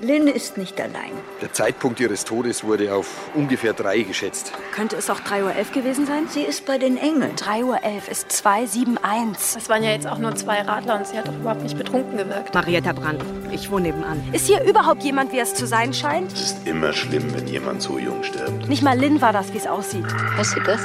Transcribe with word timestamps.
Lynn 0.00 0.28
ist 0.28 0.56
nicht 0.56 0.80
allein. 0.80 1.10
Der 1.42 1.52
Zeitpunkt 1.52 1.98
ihres 1.98 2.24
Todes 2.24 2.62
wurde 2.62 2.94
auf 2.94 3.08
ungefähr 3.34 3.72
drei 3.72 4.02
geschätzt. 4.02 4.52
Könnte 4.72 4.94
es 4.94 5.10
auch 5.10 5.18
3.11 5.18 5.42
Uhr 5.42 5.64
gewesen 5.74 6.06
sein? 6.06 6.28
Sie 6.28 6.42
ist 6.42 6.66
bei 6.66 6.78
den 6.78 6.96
Engeln. 6.96 7.34
3.11 7.34 7.64
Uhr 7.64 7.78
ist 8.08 8.30
271. 8.30 9.54
Das 9.54 9.68
waren 9.68 9.82
ja 9.82 9.90
jetzt 9.90 10.06
auch 10.06 10.18
nur 10.18 10.36
zwei 10.36 10.60
Radler 10.60 10.98
und 10.98 11.06
sie 11.06 11.18
hat 11.18 11.26
doch 11.26 11.34
überhaupt 11.34 11.62
nicht 11.62 11.76
betrunken 11.76 12.16
gewirkt. 12.16 12.54
Marietta 12.54 12.92
Brandt, 12.92 13.24
ich 13.50 13.70
wohne 13.72 13.88
nebenan. 13.88 14.22
Ist 14.32 14.46
hier 14.46 14.62
überhaupt 14.62 15.02
jemand, 15.02 15.32
wie 15.32 15.40
es 15.40 15.54
zu 15.54 15.66
sein 15.66 15.92
scheint? 15.92 16.32
Es 16.32 16.52
ist 16.52 16.66
immer 16.68 16.92
schlimm, 16.92 17.34
wenn 17.34 17.48
jemand 17.48 17.82
so 17.82 17.98
jung 17.98 18.22
stirbt. 18.22 18.68
Nicht 18.68 18.84
mal 18.84 18.96
Lynn 18.96 19.20
war 19.20 19.32
das, 19.32 19.52
wie 19.52 19.58
es 19.58 19.66
aussieht. 19.66 20.06
Weißt 20.36 20.56
du 20.56 20.60
das? 20.60 20.80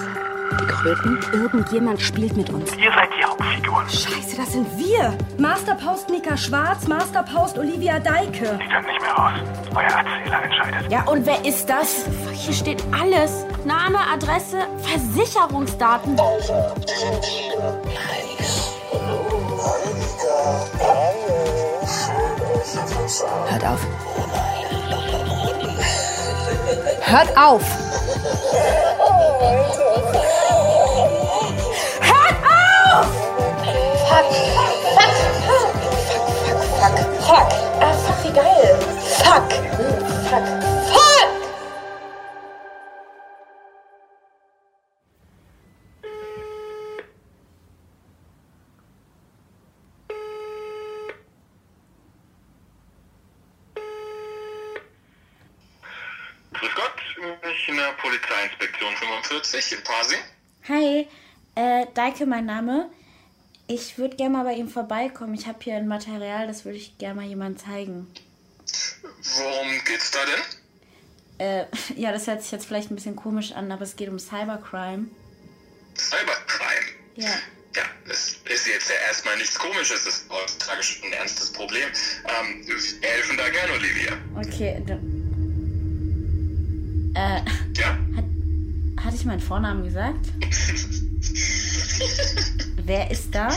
Die 0.60 0.66
Kröten? 0.66 1.20
Irgendjemand 1.34 2.02
spielt 2.02 2.38
mit 2.38 2.50
uns. 2.50 2.76
Ihr 2.78 2.92
seid 2.92 3.10
die 3.18 3.24
Hauptfiguren. 3.24 3.90
Scheiße, 3.90 4.38
das 4.38 4.52
sind 4.52 4.68
wir. 4.78 5.18
Masterpost 5.38 6.10
Nika 6.10 6.38
Schwarz, 6.38 6.88
Masterpost 6.88 7.58
Olivia 7.58 8.00
Deike. 8.00 8.60
Die 8.62 8.68
können 8.70 8.86
nicht 8.86 9.02
mehr 9.02 9.14
raus. 9.14 9.34
Euer 9.75 9.84
Erzähler 9.84 10.44
entscheidet. 10.44 10.92
Ja, 10.92 11.04
und 11.06 11.25
wer 11.25 11.44
ist 11.46 11.70
das? 11.70 12.06
Hier 12.34 12.54
steht 12.54 12.84
alles. 12.92 13.46
Name, 13.66 13.97
Adresse, 14.14 14.68
Versicherungsdaten. 14.84 16.18
Hört 23.50 23.66
auf. 23.66 23.88
Hört 27.02 27.38
auf! 27.38 27.64
45 59.44 59.77
in 59.77 59.83
Pasing. 59.83 60.19
Hi, 60.69 61.08
äh, 61.55 61.86
Deike 61.94 62.25
mein 62.25 62.45
Name. 62.45 62.89
Ich 63.67 63.97
würde 63.97 64.16
gerne 64.16 64.38
mal 64.38 64.44
bei 64.44 64.53
ihm 64.53 64.69
vorbeikommen. 64.69 65.33
Ich 65.33 65.47
habe 65.47 65.59
hier 65.61 65.75
ein 65.75 65.88
Material, 65.88 66.47
das 66.47 66.66
würde 66.66 66.77
ich 66.77 66.97
gerne 66.97 67.16
mal 67.16 67.25
jemandem 67.27 67.64
zeigen. 67.64 68.08
Worum 69.38 69.83
geht's 69.86 70.11
da 70.11 70.19
denn? 70.25 70.41
Äh, 71.47 71.66
ja, 71.99 72.11
das 72.11 72.27
hört 72.27 72.41
sich 72.41 72.52
jetzt 72.52 72.66
vielleicht 72.66 72.91
ein 72.91 72.95
bisschen 72.95 73.16
komisch 73.16 73.52
an, 73.52 73.71
aber 73.71 73.83
es 73.83 73.95
geht 73.95 74.09
um 74.09 74.19
Cybercrime. 74.19 75.08
Cybercrime. 75.97 76.86
Ja. 77.16 77.31
Ja, 77.75 77.83
das 78.08 78.38
ist 78.45 78.67
jetzt 78.67 78.88
ja 78.89 78.95
erstmal 79.08 79.36
nichts 79.38 79.58
Komisches, 79.58 80.03
das 80.03 80.14
ist 80.19 80.30
heutzutage 80.30 80.83
schon 80.83 81.08
ein 81.08 81.14
ernstes 81.14 81.52
Problem. 81.52 81.89
Ähm, 81.89 82.67
wir 82.67 82.75
helfen 83.09 83.36
da 83.36 83.49
gern, 83.49 83.71
Olivia. 83.71 84.11
Okay, 84.38 84.83
dann. 84.86 85.23
Äh, 87.16 87.41
Ja? 87.80 87.97
Hatte 89.03 89.15
ich 89.15 89.25
meinen 89.25 89.41
Vornamen 89.41 89.83
gesagt? 89.83 90.25
Wer 92.85 93.11
ist 93.11 93.35
da? 93.35 93.49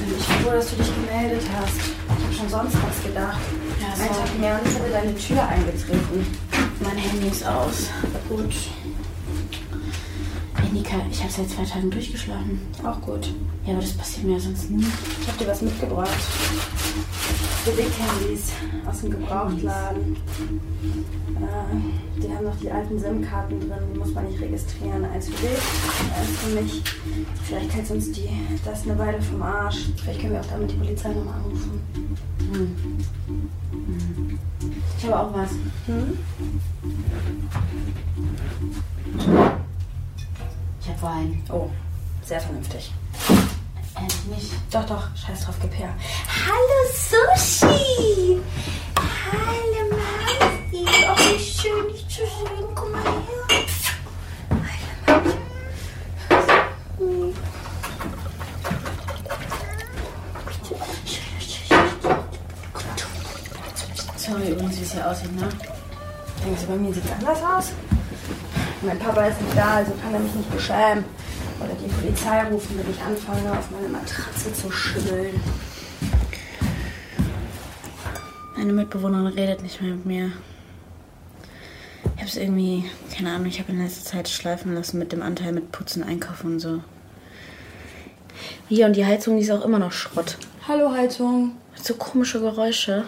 bin 0.00 0.14
ich 0.18 0.24
froh, 0.24 0.50
dass 0.52 0.70
du 0.70 0.76
dich 0.76 0.94
gemeldet 0.94 1.42
hast. 1.54 1.76
Ich 1.76 2.24
habe 2.24 2.34
schon 2.34 2.48
sonst 2.48 2.76
was 2.82 3.02
gedacht. 3.02 3.38
Ein 4.00 4.08
Tag 4.08 4.38
mehr 4.40 4.58
und 4.58 4.66
ich 4.66 4.78
hatte 4.78 4.90
deine 4.90 5.14
Tür 5.14 5.46
eingetreten. 5.46 6.26
Mein 6.80 6.96
Handy 6.96 7.28
ist 7.28 7.46
aus. 7.46 7.90
Gut. 8.28 8.54
Hey 10.54 10.68
Nika, 10.72 10.96
ich 11.10 11.22
habe 11.22 11.30
seit 11.30 11.50
zwei 11.50 11.64
Tagen 11.64 11.90
durchgeschlafen. 11.90 12.60
Auch 12.82 13.00
gut. 13.02 13.34
Ja, 13.66 13.74
aber 13.74 13.82
das 13.82 13.92
passiert 13.92 14.24
mir 14.26 14.32
ja 14.34 14.40
sonst 14.40 14.70
nie. 14.70 14.84
Ich 15.20 15.28
habe 15.28 15.38
dir 15.38 15.48
was 15.48 15.60
mitgebracht. 15.60 16.08
Bewegthandys 17.66 18.52
aus 18.86 19.00
dem 19.02 19.10
Gebrauchtladen. 19.10 20.16
Äh, 21.36 22.20
die 22.22 22.28
haben 22.34 22.44
noch 22.46 22.56
die 22.56 22.70
alten 22.70 22.98
SIM-Karten 22.98 23.60
drin, 23.60 23.78
die 23.92 23.98
muss 23.98 24.14
man 24.14 24.26
nicht 24.26 24.40
registrieren. 24.40 25.04
Eins 25.04 25.26
für 25.26 25.46
dich, 25.46 25.58
eins 26.18 26.38
für 26.38 26.60
mich. 26.60 26.82
Vielleicht 27.44 27.74
hält 27.74 27.90
uns 27.90 28.12
die 28.12 28.30
das 28.64 28.84
eine 28.84 28.98
Weile 28.98 29.20
vom 29.20 29.42
Arsch. 29.42 29.90
Vielleicht 29.96 30.20
können 30.20 30.32
wir 30.32 30.40
auch 30.40 30.46
damit 30.46 30.70
die 30.70 30.76
Polizei 30.76 31.10
nochmal 31.10 31.34
anrufen. 31.34 31.80
Ich 35.02 35.06
habe 35.06 35.18
auch 35.18 35.32
was. 35.32 35.50
Hm? 35.86 36.18
Ich 40.82 40.88
habe 40.88 41.00
Wein. 41.00 41.42
Oh, 41.50 41.70
sehr 42.22 42.38
vernünftig. 42.38 42.92
Äh, 43.96 44.02
nicht. 44.30 44.52
Doch, 44.70 44.84
doch, 44.84 45.04
scheiß 45.16 45.46
drauf, 45.46 45.54
gib 45.62 45.72
her. 45.78 45.94
Hallo 46.46 46.84
Sushi! 46.92 48.42
Hallo 49.32 49.82
Masti! 49.90 50.84
Oh, 51.08 51.16
wie 51.16 51.38
schön, 51.42 51.88
dich 51.88 52.06
zu 52.06 52.20
sehen. 52.20 52.68
Guck 52.74 52.92
mal 52.92 53.02
her. 53.02 53.10
Hallo 55.08 55.34
Masti. 60.68 61.20
Sorry 64.16 64.50
übrigens, 64.50 64.78
wie 64.78 64.82
es 64.82 64.92
hier 64.92 64.99
aussieht, 65.10 65.34
ne? 65.34 65.48
Denkst 66.44 66.62
du, 66.62 66.66
bei 66.68 66.76
mir 66.76 66.94
sieht 66.94 67.04
es 67.04 67.12
anders 67.12 67.42
aus? 67.42 67.72
Mein 68.82 68.98
Papa 68.98 69.26
ist 69.26 69.40
nicht 69.42 69.56
da, 69.56 69.76
also 69.76 69.92
kann 70.02 70.14
er 70.14 70.20
mich 70.20 70.34
nicht 70.34 70.50
beschämen. 70.50 71.04
Oder 71.58 71.74
die 71.74 71.92
Polizei 71.92 72.44
rufen, 72.44 72.78
wenn 72.78 72.90
ich 72.90 73.00
anfange, 73.02 73.58
auf 73.58 73.70
meine 73.70 73.88
Matratze 73.88 74.52
zu 74.54 74.70
schütteln. 74.70 75.38
Meine 78.56 78.72
Mitbewohnerin 78.72 79.26
redet 79.26 79.62
nicht 79.62 79.82
mehr 79.82 79.92
mit 79.92 80.06
mir. 80.06 80.32
Ich 82.14 82.22
habe 82.22 82.28
es 82.28 82.36
irgendwie, 82.36 82.84
keine 83.14 83.32
Ahnung, 83.32 83.46
ich 83.46 83.58
habe 83.58 83.72
in 83.72 83.82
letzter 83.82 84.10
Zeit 84.10 84.28
schleifen 84.28 84.74
lassen 84.74 84.98
mit 84.98 85.12
dem 85.12 85.22
Anteil 85.22 85.52
mit 85.52 85.72
Putzen, 85.72 86.02
Einkaufen 86.02 86.52
und 86.52 86.60
so. 86.60 86.80
Hier 88.68 88.86
und 88.86 88.96
die 88.96 89.04
Heizung, 89.04 89.36
die 89.36 89.42
ist 89.42 89.50
auch 89.50 89.64
immer 89.64 89.78
noch 89.78 89.92
Schrott. 89.92 90.38
Hallo 90.68 90.92
Heizung. 90.92 91.56
So 91.82 91.94
komische 91.94 92.40
Geräusche. 92.40 93.04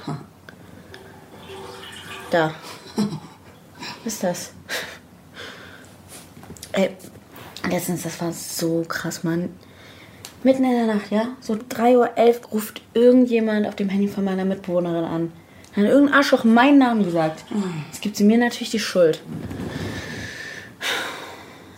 Da. 2.32 2.54
Was 4.04 4.14
ist 4.14 4.24
das? 4.24 4.52
Ey, 6.72 6.96
letztens, 7.68 8.04
das 8.04 8.18
war 8.22 8.32
so 8.32 8.84
krass, 8.88 9.22
Mann. 9.22 9.50
Mitten 10.42 10.64
in 10.64 10.70
der 10.70 10.94
Nacht, 10.94 11.10
ja? 11.10 11.36
So 11.40 11.52
3.11 11.52 11.96
Uhr 11.96 12.48
ruft 12.52 12.80
irgendjemand 12.94 13.66
auf 13.66 13.76
dem 13.76 13.90
Handy 13.90 14.08
von 14.08 14.24
meiner 14.24 14.46
Mitbewohnerin 14.46 15.04
an. 15.04 15.32
Dann 15.74 15.84
hat 15.84 15.92
irgendein 15.92 16.14
Arschloch 16.14 16.44
meinen 16.44 16.78
Namen 16.78 17.04
gesagt. 17.04 17.44
Jetzt 17.90 18.00
gibt 18.00 18.16
sie 18.16 18.24
mir 18.24 18.38
natürlich 18.38 18.70
die 18.70 18.80
Schuld. 18.80 19.22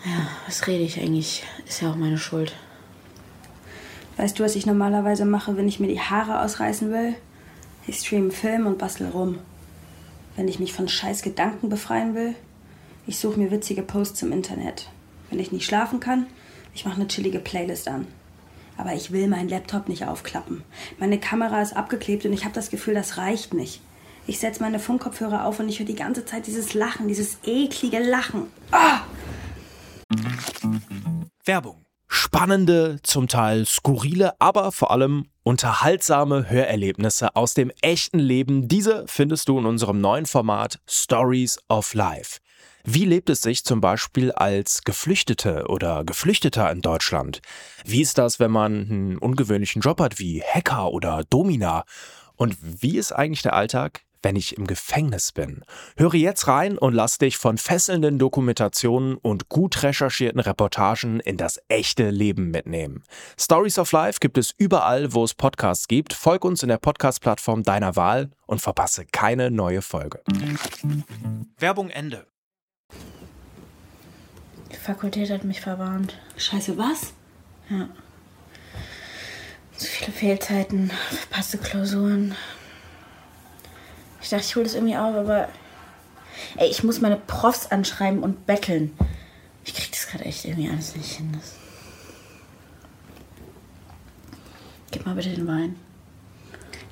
Ja, 0.05 0.29
was 0.47 0.69
rede 0.69 0.85
ich 0.85 1.01
eigentlich? 1.01 1.43
Ist 1.67 1.83
ja 1.83 1.91
auch 1.91 1.97
meine 1.97 2.19
Schuld. 2.19 2.55
Weißt 4.19 4.39
du, 4.39 4.45
was 4.45 4.55
ich 4.55 4.67
normalerweise 4.67 5.25
mache, 5.25 5.57
wenn 5.57 5.67
ich 5.67 5.81
mir 5.81 5.89
die 5.89 6.01
Haare 6.01 6.43
ausreißen 6.43 6.93
will? 6.93 7.17
Ich 7.89 7.99
stream 7.99 8.31
Film 8.31 8.69
und 8.69 8.79
bastel 8.79 9.09
rum. 9.09 9.39
Wenn 10.37 10.49
ich 10.49 10.59
mich 10.59 10.73
von 10.73 10.89
scheiß 10.89 11.23
Gedanken 11.23 11.69
befreien 11.69 12.15
will, 12.15 12.35
ich 13.07 13.19
suche 13.19 13.39
mir 13.39 13.51
witzige 13.51 13.83
Posts 13.83 14.23
im 14.23 14.33
Internet. 14.33 14.89
Wenn 15.31 15.39
ich 15.39 15.53
nicht 15.53 15.67
schlafen 15.67 16.01
kann, 16.01 16.27
ich 16.75 16.85
mache 16.85 16.97
eine 16.97 17.09
chillige 17.09 17.39
Playlist 17.39 17.89
an. 17.89 18.07
Aber 18.77 18.95
ich 18.95 19.13
will 19.13 19.29
meinen 19.29 19.49
Laptop 19.49 19.89
nicht 19.89 20.07
aufklappen. 20.07 20.65
Meine 20.99 21.21
Kamera 21.21 21.63
ist 21.63 21.77
abgeklebt 21.77 22.25
und 22.27 22.33
ich 22.33 22.45
habe 22.45 22.55
das 22.55 22.71
Gefühl, 22.71 22.95
das 22.95 23.19
reicht 23.19 23.55
nicht. 23.55 23.81
Ich 24.27 24.39
setze 24.39 24.63
meine 24.63 24.81
Funkkopfhörer 24.81 25.45
auf 25.45 25.61
und 25.61 25.69
ich 25.69 25.79
höre 25.79 25.87
die 25.87 25.95
ganze 25.95 26.25
Zeit 26.25 26.47
dieses 26.47 26.75
Lachen, 26.75 27.09
dieses 27.09 27.39
eklige 27.45 27.99
Lachen. 27.99 28.47
Ah! 28.73 29.03
Werbung. 31.45 31.84
Spannende, 32.25 33.01
zum 33.03 33.29
Teil 33.29 33.67
skurrile, 33.67 34.33
aber 34.41 34.73
vor 34.73 34.91
allem 34.91 35.27
unterhaltsame 35.43 36.49
Hörerlebnisse 36.49 37.37
aus 37.37 37.53
dem 37.53 37.71
echten 37.83 38.19
Leben. 38.19 38.67
Diese 38.67 39.05
findest 39.07 39.47
du 39.47 39.59
in 39.59 39.67
unserem 39.67 40.01
neuen 40.01 40.25
Format 40.25 40.81
Stories 40.89 41.59
of 41.69 41.93
Life. 41.93 42.41
Wie 42.83 43.05
lebt 43.05 43.29
es 43.29 43.43
sich 43.43 43.63
zum 43.63 43.83
Beispiel 43.83 44.33
als 44.33 44.85
Geflüchtete 44.85 45.67
oder 45.69 46.03
Geflüchteter 46.03 46.73
in 46.73 46.81
Deutschland? 46.81 47.43
Wie 47.85 48.01
ist 48.01 48.17
das, 48.17 48.41
wenn 48.41 48.51
man 48.51 48.73
einen 48.73 49.19
ungewöhnlichen 49.19 49.83
Job 49.83 50.01
hat 50.01 50.19
wie 50.19 50.43
Hacker 50.43 50.93
oder 50.93 51.25
Domina? 51.29 51.85
Und 52.37 52.57
wie 52.63 52.97
ist 52.97 53.13
eigentlich 53.13 53.43
der 53.43 53.53
Alltag, 53.53 54.01
wenn 54.25 54.37
ich 54.37 54.57
im 54.57 54.67
Gefängnis 54.67 55.33
bin? 55.33 55.65
Höre 55.97 56.15
jetzt 56.15 56.49
rein 56.49 56.79
und 56.79 56.95
lass 56.95 57.19
dich 57.19 57.37
von 57.37 57.59
fesselnden 57.59 58.19
Dokumentationen 58.19 59.17
und 59.17 59.49
gut 59.49 59.83
recherchierten 59.83 60.41
Reportagen 60.41 61.21
in 61.21 61.37
das 61.37 61.61
echte 61.69 62.11
Leben 62.11 62.51
mitnehmen. 62.51 63.05
Stories 63.39 63.79
of 63.79 63.93
Life 63.93 64.19
gibt 64.21 64.39
es 64.39 64.53
überall, 64.57 65.13
wo 65.13 65.23
es 65.23 65.35
Podcasts 65.35 65.87
gibt. 65.87 66.15
Folg 66.15 66.45
uns 66.45 66.63
in 66.63 66.69
der 66.69 66.79
Podcast-Plattform 66.79 67.63
deiner 67.63 67.95
Wahl 67.97 68.31
und 68.47 68.61
verpasse 68.61 69.05
keine 69.05 69.51
neue 69.51 69.83
Folge. 69.83 70.23
Werbung 71.59 71.91
Ende. 71.91 72.27
Die 74.73 74.77
Fakultät 74.77 75.31
hat 75.31 75.45
mich 75.45 75.61
verwarnt. 75.61 76.19
Scheiße, 76.37 76.77
was? 76.79 77.13
Ja. 77.69 77.89
Zu 79.77 79.87
viele 79.87 80.13
Fehlzeiten, 80.13 80.91
verpasste 81.11 81.59
Klausuren. 81.59 82.35
Ich 84.25 84.31
dachte, 84.31 84.45
ich 84.47 84.57
hole 84.57 84.65
das 84.65 84.75
irgendwie 84.75 84.97
auf, 84.97 85.15
aber. 85.15 85.49
Ey, 86.57 86.71
ich 86.71 86.83
muss 86.83 87.03
meine 87.03 87.17
Profs 87.17 87.67
anschreiben 87.67 88.23
und 88.23 88.47
betteln. 88.47 88.97
Ich 89.65 89.75
krieg 89.75 89.93
das 89.93 90.07
gerade 90.07 90.25
echt 90.25 90.47
irgendwie 90.47 90.71
alles 90.71 90.97
nicht 90.97 91.13
hin. 91.13 91.31
Das 91.39 91.53
Gib 94.91 95.05
mal 95.05 95.15
bitte 95.15 95.29
den 95.29 95.47
Wein. 95.47 95.77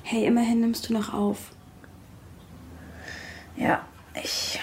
Hey, 0.03 0.25
immerhin 0.25 0.59
nimmst 0.59 0.87
du 0.87 0.93
noch 0.93 1.11
auf. 1.11 1.39
Ja, 3.57 3.83
ich. 4.23 4.59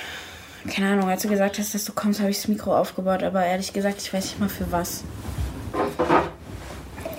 Keine 0.69 0.93
Ahnung, 0.93 1.08
als 1.08 1.22
du 1.22 1.28
gesagt 1.28 1.58
hast, 1.58 1.75
dass 1.75 1.84
du 1.84 1.93
kommst, 1.93 2.20
habe 2.20 2.31
ich 2.31 2.37
das 2.37 2.46
Mikro 2.46 2.76
aufgebaut, 2.76 3.25
aber 3.25 3.44
ehrlich 3.44 3.72
gesagt, 3.72 4.00
ich 4.00 4.12
weiß 4.12 4.25
nicht 4.26 4.38
mal 4.38 4.49
für 4.49 4.70
was. 4.70 5.02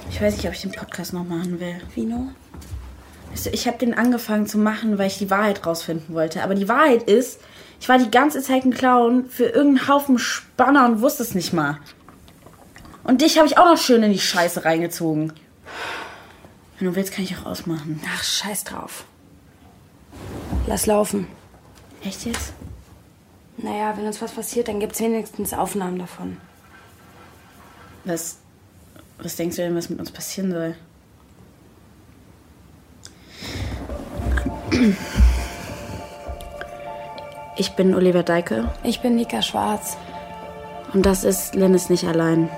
Ich 0.09 0.21
weiß 0.21 0.37
nicht, 0.37 0.47
ob 0.47 0.53
ich 0.53 0.61
den 0.61 0.71
Podcast 0.71 1.11
noch 1.11 1.25
machen 1.25 1.59
will. 1.59 1.81
Vino? 1.93 2.29
Ich 3.51 3.67
habe 3.67 3.77
den 3.77 3.93
angefangen 3.93 4.47
zu 4.47 4.57
machen, 4.57 4.97
weil 4.97 5.07
ich 5.07 5.17
die 5.17 5.29
Wahrheit 5.29 5.65
rausfinden 5.65 6.13
wollte. 6.13 6.43
Aber 6.43 6.55
die 6.55 6.67
Wahrheit 6.67 7.03
ist, 7.03 7.39
ich 7.79 7.89
war 7.89 7.97
die 7.97 8.11
ganze 8.11 8.41
Zeit 8.41 8.63
ein 8.63 8.73
Clown 8.73 9.25
für 9.25 9.45
irgendeinen 9.45 9.87
Haufen 9.87 10.19
Spanner 10.19 10.85
und 10.85 11.01
wusste 11.01 11.23
es 11.23 11.33
nicht 11.33 11.53
mal. 11.53 11.79
Und 13.03 13.21
dich 13.21 13.37
habe 13.37 13.47
ich 13.47 13.57
auch 13.57 13.65
noch 13.65 13.77
schön 13.77 14.03
in 14.03 14.11
die 14.11 14.19
Scheiße 14.19 14.63
reingezogen. 14.65 15.33
Wenn 16.77 16.87
du 16.87 16.95
willst, 16.95 17.13
kann 17.13 17.23
ich 17.23 17.35
auch 17.37 17.45
ausmachen. 17.45 17.99
Ach, 18.13 18.23
scheiß 18.23 18.63
drauf. 18.65 19.05
Lass 20.67 20.85
laufen. 20.85 21.27
Echt 22.03 22.25
jetzt? 22.25 22.53
Naja, 23.57 23.95
wenn 23.97 24.05
uns 24.05 24.21
was 24.21 24.31
passiert, 24.31 24.67
dann 24.67 24.79
gibt's 24.79 24.99
wenigstens 24.99 25.53
Aufnahmen 25.53 25.99
davon. 25.99 26.37
Was, 28.05 28.37
was 29.19 29.35
denkst 29.35 29.55
du 29.55 29.61
denn, 29.61 29.75
was 29.75 29.89
mit 29.89 29.99
uns 29.99 30.11
passieren 30.11 30.51
soll? 30.51 30.75
Ich 37.55 37.73
bin 37.73 37.93
Oliver 37.93 38.23
Deike. 38.23 38.71
Ich 38.83 39.01
bin 39.01 39.15
Nika 39.15 39.41
Schwarz. 39.41 39.97
Und 40.93 41.05
das 41.05 41.23
ist 41.23 41.55
Lynn 41.55 41.73
ist 41.73 41.89
nicht 41.89 42.07
allein. 42.07 42.49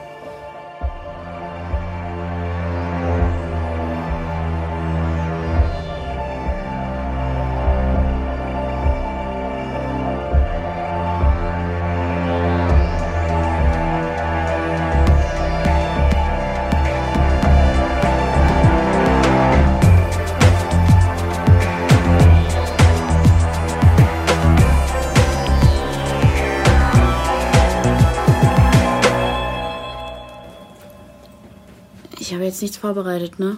Vorbereitet, 32.83 33.39
ne? 33.39 33.56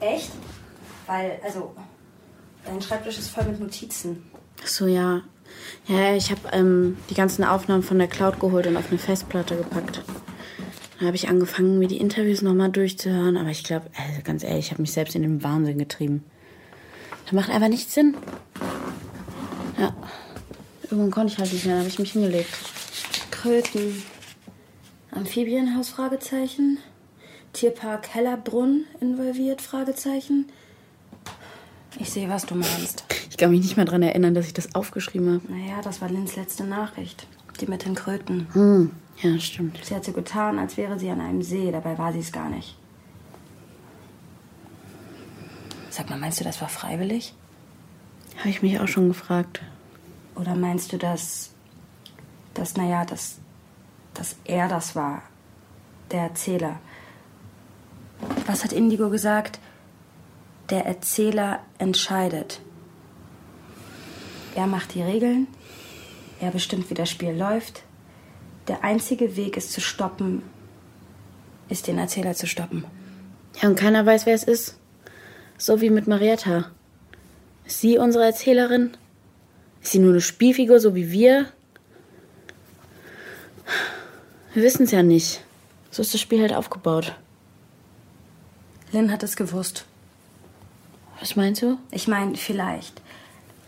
Echt? 0.00 0.32
Weil, 1.06 1.40
also, 1.42 1.74
dein 2.66 2.82
Schreibtisch 2.82 3.18
ist 3.18 3.30
voll 3.30 3.44
mit 3.44 3.58
Notizen. 3.58 4.22
Ach 4.62 4.66
so, 4.66 4.86
ja. 4.86 5.22
Ja, 5.86 6.14
ich 6.14 6.30
habe 6.30 6.42
ähm, 6.52 6.98
die 7.08 7.14
ganzen 7.14 7.42
Aufnahmen 7.42 7.82
von 7.82 7.98
der 7.98 8.08
Cloud 8.08 8.38
geholt 8.38 8.66
und 8.66 8.76
auf 8.76 8.90
eine 8.90 8.98
Festplatte 8.98 9.56
gepackt. 9.56 10.02
Dann 10.98 11.06
habe 11.06 11.16
ich 11.16 11.30
angefangen, 11.30 11.78
mir 11.78 11.88
die 11.88 11.96
Interviews 11.96 12.42
nochmal 12.42 12.70
durchzuhören. 12.70 13.38
Aber 13.38 13.48
ich 13.48 13.64
glaube, 13.64 13.86
also 13.96 14.20
ganz 14.22 14.44
ehrlich, 14.44 14.66
ich 14.66 14.72
habe 14.72 14.82
mich 14.82 14.92
selbst 14.92 15.14
in 15.14 15.22
den 15.22 15.42
Wahnsinn 15.42 15.78
getrieben. 15.78 16.22
Das 17.24 17.32
macht 17.32 17.48
einfach 17.48 17.68
nichts 17.68 17.94
Sinn. 17.94 18.14
Ja. 19.78 19.94
Irgendwann 20.82 21.10
konnte 21.10 21.32
ich 21.32 21.38
halt 21.38 21.50
nicht 21.50 21.64
mehr, 21.64 21.76
dann 21.76 21.84
habe 21.84 21.88
ich 21.88 21.98
mich 21.98 22.12
hingelegt. 22.12 22.50
Kröten. 23.30 24.02
Amphibienhaus? 25.14 25.90
Fragezeichen. 25.90 26.78
Tierpark 27.52 28.14
Hellerbrunn 28.14 28.84
involviert? 29.00 29.62
Fragezeichen. 29.62 30.46
Ich 31.98 32.10
sehe, 32.10 32.28
was 32.28 32.46
du 32.46 32.56
meinst. 32.56 33.04
Ich 33.30 33.36
kann 33.36 33.50
mich 33.50 33.60
nicht 33.60 33.76
mehr 33.76 33.86
daran 33.86 34.02
erinnern, 34.02 34.34
dass 34.34 34.46
ich 34.46 34.54
das 34.54 34.74
aufgeschrieben 34.74 35.34
habe. 35.34 35.52
Naja, 35.52 35.80
das 35.82 36.00
war 36.00 36.08
Lins 36.08 36.36
letzte 36.36 36.64
Nachricht. 36.64 37.26
Die 37.60 37.66
mit 37.66 37.84
den 37.84 37.94
Kröten. 37.94 38.48
Hm. 38.52 38.90
Ja, 39.22 39.38
stimmt. 39.38 39.78
Sie 39.84 39.94
hat 39.94 40.04
so 40.04 40.12
getan, 40.12 40.58
als 40.58 40.76
wäre 40.76 40.98
sie 40.98 41.08
an 41.10 41.20
einem 41.20 41.42
See. 41.42 41.70
Dabei 41.70 41.96
war 41.98 42.12
sie 42.12 42.18
es 42.18 42.32
gar 42.32 42.48
nicht. 42.48 42.76
Sag 45.90 46.10
mal, 46.10 46.18
meinst 46.18 46.40
du, 46.40 46.44
das 46.44 46.60
war 46.60 46.68
freiwillig? 46.68 47.34
Habe 48.38 48.48
ich 48.48 48.62
mich 48.62 48.80
auch 48.80 48.88
schon 48.88 49.06
gefragt. 49.08 49.62
Oder 50.34 50.56
meinst 50.56 50.92
du, 50.92 50.98
dass, 50.98 51.50
dass 52.54 52.76
naja, 52.76 53.04
dass, 53.04 53.38
dass 54.14 54.36
er 54.44 54.68
das 54.68 54.96
war? 54.96 55.22
Der 56.10 56.22
Erzähler. 56.22 56.78
Was 58.46 58.64
hat 58.64 58.72
Indigo 58.72 59.10
gesagt? 59.10 59.58
Der 60.70 60.86
Erzähler 60.86 61.60
entscheidet. 61.78 62.60
Er 64.54 64.66
macht 64.66 64.94
die 64.94 65.02
Regeln. 65.02 65.46
Er 66.40 66.50
bestimmt, 66.50 66.88
wie 66.90 66.94
das 66.94 67.10
Spiel 67.10 67.32
läuft. 67.32 67.82
Der 68.68 68.82
einzige 68.82 69.36
Weg, 69.36 69.56
es 69.56 69.70
zu 69.70 69.80
stoppen, 69.80 70.42
ist 71.68 71.86
den 71.86 71.98
Erzähler 71.98 72.34
zu 72.34 72.46
stoppen. 72.46 72.84
Ja, 73.60 73.68
und 73.68 73.78
keiner 73.78 74.06
weiß, 74.06 74.26
wer 74.26 74.34
es 74.34 74.44
ist. 74.44 74.78
So 75.58 75.80
wie 75.80 75.90
mit 75.90 76.06
Marietta. 76.06 76.70
Ist 77.66 77.80
sie 77.80 77.98
unsere 77.98 78.24
Erzählerin? 78.24 78.96
Ist 79.82 79.92
sie 79.92 79.98
nur 79.98 80.12
eine 80.12 80.20
Spielfigur, 80.20 80.80
so 80.80 80.94
wie 80.94 81.10
wir? 81.10 81.46
Wir 84.54 84.62
wissen 84.62 84.84
es 84.84 84.92
ja 84.92 85.02
nicht. 85.02 85.42
So 85.90 86.00
ist 86.00 86.14
das 86.14 86.20
Spiel 86.20 86.40
halt 86.40 86.54
aufgebaut. 86.54 87.16
Lynn 88.92 89.10
hat 89.10 89.24
es 89.24 89.34
gewusst. 89.34 89.84
Was 91.18 91.34
meinst 91.34 91.62
du? 91.62 91.78
Ich 91.90 92.06
meine, 92.06 92.36
vielleicht. 92.36 93.02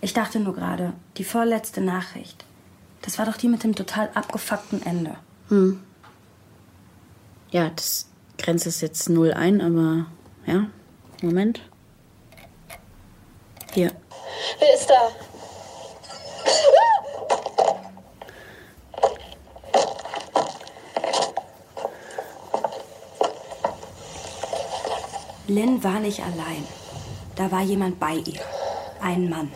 Ich 0.01 0.15
dachte 0.15 0.39
nur 0.39 0.55
gerade, 0.55 0.93
die 1.17 1.25
vorletzte 1.25 1.81
Nachricht. 1.81 2.45
Das 3.03 3.19
war 3.19 3.27
doch 3.27 3.37
die 3.37 3.49
mit 3.49 3.65
dem 3.65 3.75
total 3.75 4.11
abgefuckten 4.15 4.85
Ende. 4.87 5.17
Hm. 5.49 5.81
Ja, 7.51 7.71
das 7.71 8.09
grenzt 8.39 8.67
es 8.67 8.81
jetzt 8.81 9.09
null 9.09 9.33
ein, 9.33 9.61
aber 9.61 10.07
ja. 10.47 10.67
Moment. 11.21 11.63
Hier. 13.73 13.91
Wer 14.61 14.75
ist 14.75 14.89
da? 14.89 15.11
Lynn 25.49 25.85
war 25.85 26.01
nicht 26.01 26.21
allein. 26.21 26.65
Da 27.37 27.53
war 27.53 27.63
jemand 27.63 28.01
bei 28.01 28.15
ihr. 28.15 28.41
Ein 29.01 29.29
Mann. 29.29 29.51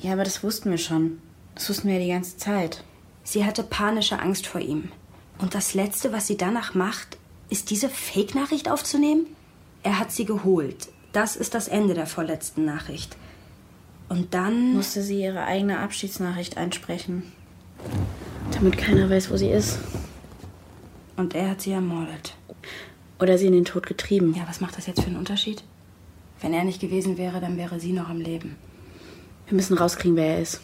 Ja, 0.00 0.12
aber 0.12 0.24
das 0.24 0.42
wussten 0.42 0.70
wir 0.70 0.78
schon. 0.78 1.20
Das 1.54 1.68
wussten 1.68 1.88
wir 1.88 1.94
ja 1.94 2.00
die 2.00 2.12
ganze 2.12 2.36
Zeit. 2.36 2.84
Sie 3.24 3.44
hatte 3.44 3.62
panische 3.62 4.20
Angst 4.20 4.46
vor 4.46 4.60
ihm. 4.60 4.92
Und 5.38 5.54
das 5.54 5.74
Letzte, 5.74 6.12
was 6.12 6.26
sie 6.26 6.36
danach 6.36 6.74
macht, 6.74 7.18
ist 7.48 7.70
diese 7.70 7.88
Fake-Nachricht 7.88 8.70
aufzunehmen? 8.70 9.26
Er 9.82 9.98
hat 9.98 10.12
sie 10.12 10.24
geholt. 10.24 10.88
Das 11.12 11.36
ist 11.36 11.54
das 11.54 11.68
Ende 11.68 11.94
der 11.94 12.06
vorletzten 12.06 12.64
Nachricht. 12.64 13.16
Und 14.08 14.34
dann 14.34 14.74
musste 14.74 15.02
sie 15.02 15.22
ihre 15.22 15.44
eigene 15.44 15.78
Abschiedsnachricht 15.80 16.56
einsprechen. 16.56 17.32
Damit 18.52 18.78
keiner 18.78 19.08
weiß, 19.10 19.30
wo 19.30 19.36
sie 19.36 19.48
ist. 19.48 19.78
Und 21.16 21.34
er 21.34 21.50
hat 21.50 21.62
sie 21.62 21.72
ermordet. 21.72 22.34
Oder 23.20 23.38
sie 23.38 23.46
in 23.46 23.52
den 23.52 23.64
Tod 23.64 23.86
getrieben. 23.86 24.34
Ja, 24.36 24.44
was 24.48 24.60
macht 24.60 24.76
das 24.76 24.86
jetzt 24.86 25.00
für 25.00 25.06
einen 25.06 25.16
Unterschied? 25.16 25.62
Wenn 26.40 26.52
er 26.52 26.64
nicht 26.64 26.80
gewesen 26.80 27.16
wäre, 27.16 27.40
dann 27.40 27.56
wäre 27.56 27.80
sie 27.80 27.92
noch 27.92 28.08
am 28.08 28.20
Leben. 28.20 28.56
Wir 29.46 29.54
müssen 29.56 29.78
rauskriegen, 29.78 30.16
wer 30.16 30.34
er 30.36 30.42
ist. 30.42 30.60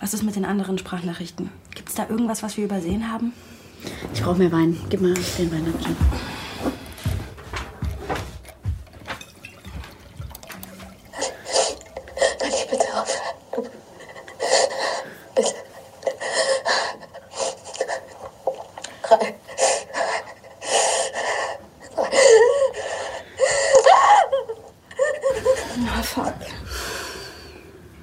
Was 0.00 0.14
ist 0.14 0.22
mit 0.22 0.36
den 0.36 0.44
anderen 0.44 0.78
Sprachnachrichten? 0.78 1.50
Gibt 1.74 1.88
es 1.88 1.94
da 1.94 2.08
irgendwas, 2.08 2.42
was 2.42 2.56
wir 2.56 2.64
übersehen 2.64 3.10
haben? 3.12 3.32
Ich 4.12 4.22
brauche 4.22 4.38
mehr 4.38 4.52
Wein. 4.52 4.76
Gib 4.88 5.00
mal 5.00 5.14
den 5.14 5.52
Wein 5.52 5.64
bitte. 5.64 5.96
Kann 12.38 12.50
ich 12.50 12.66
bitte 12.70 12.86
aufhören? 12.94 13.70
Bitte. 15.34 15.54
Drei. 19.02 19.34
Na, 25.76 26.02
fuck. 26.02 26.34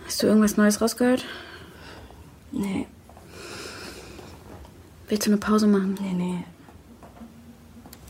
Hast 0.05 0.21
du 0.21 0.27
irgendwas 0.53 0.57
Neues 0.57 0.81
rausgehört? 0.81 1.25
Nee, 2.51 2.87
Willst 5.09 5.27
du 5.27 5.31
eine 5.31 5.37
Pause 5.37 5.67
machen? 5.67 5.97
nee, 6.01 6.13
nee. 6.13 6.43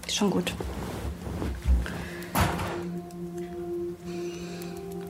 Ist 0.07 0.15
schon 0.15 0.29
gut. 0.29 0.53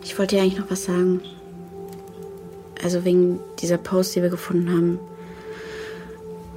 Ich 0.03 0.17
wollte 0.17 0.35
dir 0.35 0.41
eigentlich 0.43 0.59
noch 0.59 0.71
was 0.71 0.85
sagen. 0.85 1.21
Also 2.83 3.03
wegen 3.03 3.39
dieser 3.59 3.77
Post, 3.77 4.15
die 4.15 4.21
wir 4.21 4.29
gefunden 4.29 4.69
haben, 4.69 4.99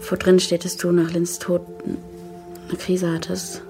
wo 0.09 0.17
drin 0.17 0.39
steht, 0.41 0.65
dass 0.65 0.77
du 0.77 0.93
nach 0.93 1.11
Lins 1.11 1.39
Tod 1.39 1.63
eine 2.69 2.79
Krise 2.79 3.13
hattest. 3.13 3.63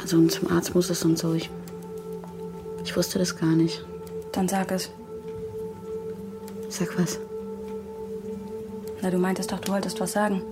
Also 0.00 0.16
und 0.16 0.30
zum 0.30 0.50
Arzt 0.50 0.74
musstest 0.74 1.04
und 1.04 1.18
so. 1.18 1.34
Ich, 1.34 1.50
ich 2.84 2.96
wusste 2.96 3.18
das 3.18 3.36
gar 3.36 3.54
nicht. 3.54 3.84
Dann 4.38 4.46
sag 4.46 4.70
es. 4.70 4.88
Sag 6.68 6.96
was. 6.96 7.18
Na, 9.02 9.10
du 9.10 9.18
meintest 9.18 9.50
doch, 9.50 9.58
du 9.58 9.72
wolltest 9.72 9.98
was 9.98 10.12
sagen. 10.12 10.42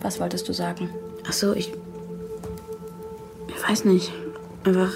Was 0.00 0.18
wolltest 0.18 0.48
du 0.48 0.54
sagen? 0.54 0.88
Ach 1.28 1.34
so, 1.34 1.52
ich. 1.52 1.70
Ich 3.48 3.68
weiß 3.68 3.84
nicht. 3.84 4.10
Einfach. 4.64 4.94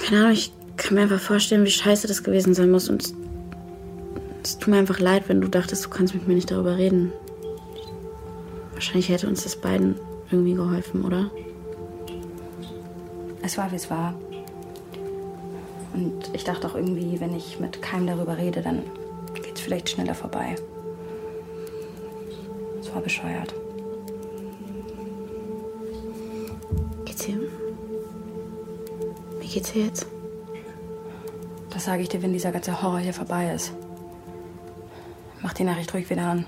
Keine 0.00 0.20
Ahnung, 0.20 0.32
ich 0.34 0.52
kann 0.76 0.94
mir 0.94 1.00
einfach 1.00 1.18
vorstellen, 1.18 1.64
wie 1.64 1.70
scheiße 1.70 2.06
das 2.06 2.22
gewesen 2.22 2.54
sein 2.54 2.70
muss. 2.70 2.88
Und 2.88 3.02
es, 3.02 3.14
es 4.44 4.56
tut 4.56 4.68
mir 4.68 4.78
einfach 4.78 5.00
leid, 5.00 5.24
wenn 5.26 5.40
du 5.40 5.48
dachtest, 5.48 5.86
du 5.86 5.90
kannst 5.90 6.14
mit 6.14 6.28
mir 6.28 6.34
nicht 6.34 6.52
darüber 6.52 6.76
reden. 6.76 7.12
Wahrscheinlich 8.74 9.08
hätte 9.08 9.26
uns 9.26 9.42
das 9.42 9.56
beiden 9.56 9.96
irgendwie 10.30 10.54
geholfen, 10.54 11.04
oder? 11.04 11.28
Es 13.42 13.58
war, 13.58 13.72
wie 13.72 13.76
es 13.76 13.90
war. 13.90 14.14
Und 15.98 16.30
ich 16.32 16.44
dachte 16.44 16.68
auch 16.68 16.76
irgendwie, 16.76 17.18
wenn 17.18 17.34
ich 17.34 17.58
mit 17.58 17.82
keinem 17.82 18.06
darüber 18.06 18.36
rede, 18.36 18.62
dann 18.62 18.84
geht's 19.34 19.60
vielleicht 19.60 19.90
schneller 19.90 20.14
vorbei. 20.14 20.54
Es 22.80 22.94
war 22.94 23.02
bescheuert. 23.02 23.52
Geht's 27.04 27.26
dir? 27.26 27.40
Wie 29.40 29.48
geht's 29.48 29.72
dir 29.72 29.86
jetzt? 29.86 30.06
Das 31.70 31.86
sage 31.86 32.02
ich 32.02 32.08
dir, 32.08 32.22
wenn 32.22 32.32
dieser 32.32 32.52
ganze 32.52 32.80
Horror 32.80 33.00
hier 33.00 33.12
vorbei 33.12 33.52
ist. 33.52 33.72
Mach 35.42 35.52
die 35.52 35.64
Nachricht 35.64 35.92
ruhig 35.94 36.08
wieder 36.08 36.28
an. 36.28 36.44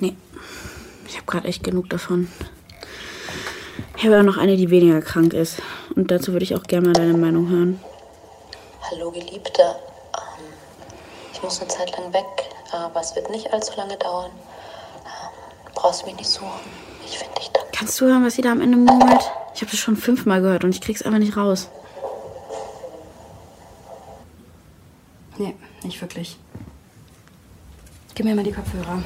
Nee, 0.00 0.16
ich 1.06 1.14
habe 1.14 1.26
gerade 1.26 1.46
echt 1.46 1.62
genug 1.62 1.88
davon. 1.88 2.26
Ich 3.96 4.04
habe 4.04 4.18
auch 4.18 4.24
noch 4.24 4.38
eine, 4.38 4.56
die 4.56 4.70
weniger 4.70 5.00
krank 5.02 5.34
ist. 5.34 5.62
Und 5.94 6.10
dazu 6.10 6.32
würde 6.32 6.42
ich 6.42 6.56
auch 6.56 6.64
gerne 6.64 6.88
mal 6.88 6.94
deine 6.94 7.16
Meinung 7.16 7.48
hören. 7.48 7.80
Hallo 8.88 9.10
Geliebte, 9.10 9.62
ähm, 9.62 10.44
ich 11.32 11.42
muss 11.42 11.60
eine 11.60 11.68
Zeit 11.68 11.90
lang 11.98 12.12
weg, 12.12 12.24
aber 12.70 13.00
es 13.00 13.16
wird 13.16 13.28
nicht 13.30 13.52
allzu 13.52 13.72
lange 13.76 13.96
dauern. 13.96 14.30
Ähm, 14.30 15.72
brauchst 15.74 16.06
mich 16.06 16.14
nicht 16.14 16.30
suchen, 16.30 16.70
ich 17.04 17.18
finde 17.18 17.34
dich 17.34 17.50
da. 17.50 17.62
Kannst 17.72 18.00
du 18.00 18.06
hören, 18.06 18.24
was 18.24 18.34
sie 18.34 18.42
da 18.42 18.52
am 18.52 18.60
Ende 18.60 18.76
murmelt? 18.76 19.28
Ich 19.54 19.60
habe 19.60 19.72
das 19.72 19.80
schon 19.80 19.96
fünfmal 19.96 20.40
gehört 20.40 20.62
und 20.62 20.70
ich 20.70 20.80
krieg's 20.80 21.02
einfach 21.02 21.18
nicht 21.18 21.36
raus. 21.36 21.68
Nee, 25.36 25.56
nicht 25.82 26.00
wirklich. 26.00 26.38
Gib 28.14 28.24
mir 28.24 28.36
mal 28.36 28.44
die 28.44 28.52
Kopfhörer. 28.52 29.02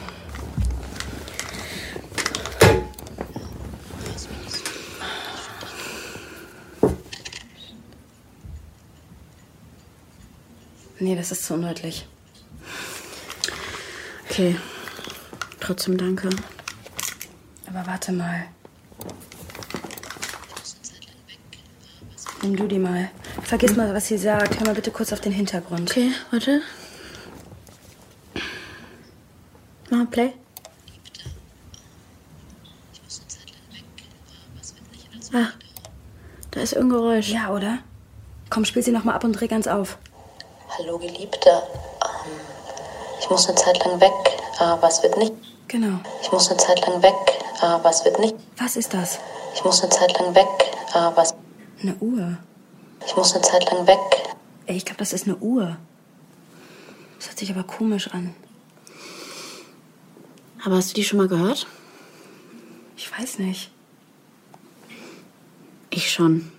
Nee, 11.00 11.16
das 11.16 11.32
ist 11.32 11.44
zu 11.46 11.54
undeutlich. 11.54 12.06
Okay. 14.28 14.56
Trotzdem 15.58 15.96
danke. 15.96 16.28
Aber 17.66 17.86
warte 17.86 18.12
mal. 18.12 18.44
Nimm 22.42 22.56
du 22.56 22.66
die 22.66 22.78
mal. 22.78 23.10
Vergiss 23.42 23.76
mal, 23.76 23.94
was 23.94 24.08
sie 24.08 24.18
sagt. 24.18 24.58
Hör 24.58 24.66
mal 24.66 24.74
bitte 24.74 24.90
kurz 24.90 25.12
auf 25.12 25.20
den 25.20 25.32
Hintergrund. 25.32 25.90
Okay, 25.90 26.12
warte. 26.30 26.60
Mach 29.90 30.10
Play. 30.10 30.32
Ah, 35.32 35.48
da 36.50 36.60
ist 36.60 36.72
irgendein 36.72 36.98
Geräusch. 36.98 37.28
Ja, 37.30 37.50
oder? 37.50 37.78
Komm, 38.50 38.64
spiel 38.64 38.82
sie 38.82 38.92
noch 38.92 39.04
mal 39.04 39.14
ab 39.14 39.24
und 39.24 39.32
dreh 39.32 39.46
ganz 39.46 39.66
auf. 39.66 39.98
Hallo 40.80 40.96
Geliebte, 40.96 41.50
ähm, 41.50 42.30
ich 43.20 43.28
muss 43.28 43.46
eine 43.48 43.56
Zeit 43.56 43.84
lang 43.84 44.00
weg, 44.00 44.12
aber 44.58 44.88
es 44.88 45.02
wird 45.02 45.18
nicht. 45.18 45.34
Genau. 45.68 46.00
Ich 46.22 46.32
muss 46.32 46.48
eine 46.48 46.56
Zeit 46.56 46.80
lang 46.86 47.02
weg, 47.02 47.12
aber 47.60 47.90
es 47.90 48.02
wird 48.06 48.18
nicht. 48.18 48.34
Was 48.56 48.76
ist 48.76 48.94
das? 48.94 49.18
Ich 49.54 49.62
muss 49.62 49.82
eine 49.82 49.90
Zeit 49.90 50.18
lang 50.18 50.34
weg, 50.34 50.46
aber 50.94 51.22
es. 51.22 51.34
Eine 51.82 51.96
Uhr. 51.96 52.38
Ich 53.06 53.14
muss 53.14 53.34
eine 53.34 53.42
Zeit 53.42 53.70
lang 53.70 53.86
weg. 53.86 53.98
Ey, 54.64 54.76
ich 54.76 54.86
glaube, 54.86 54.98
das 54.98 55.12
ist 55.12 55.26
eine 55.26 55.36
Uhr. 55.36 55.76
Das 57.18 57.28
hört 57.28 57.38
sich 57.38 57.50
aber 57.50 57.64
komisch 57.64 58.08
an. 58.14 58.34
Aber 60.64 60.76
hast 60.76 60.92
du 60.92 60.94
die 60.94 61.04
schon 61.04 61.18
mal 61.18 61.28
gehört? 61.28 61.66
Ich 62.96 63.10
weiß 63.18 63.38
nicht. 63.38 63.70
Ich 65.90 66.10
schon. 66.10 66.50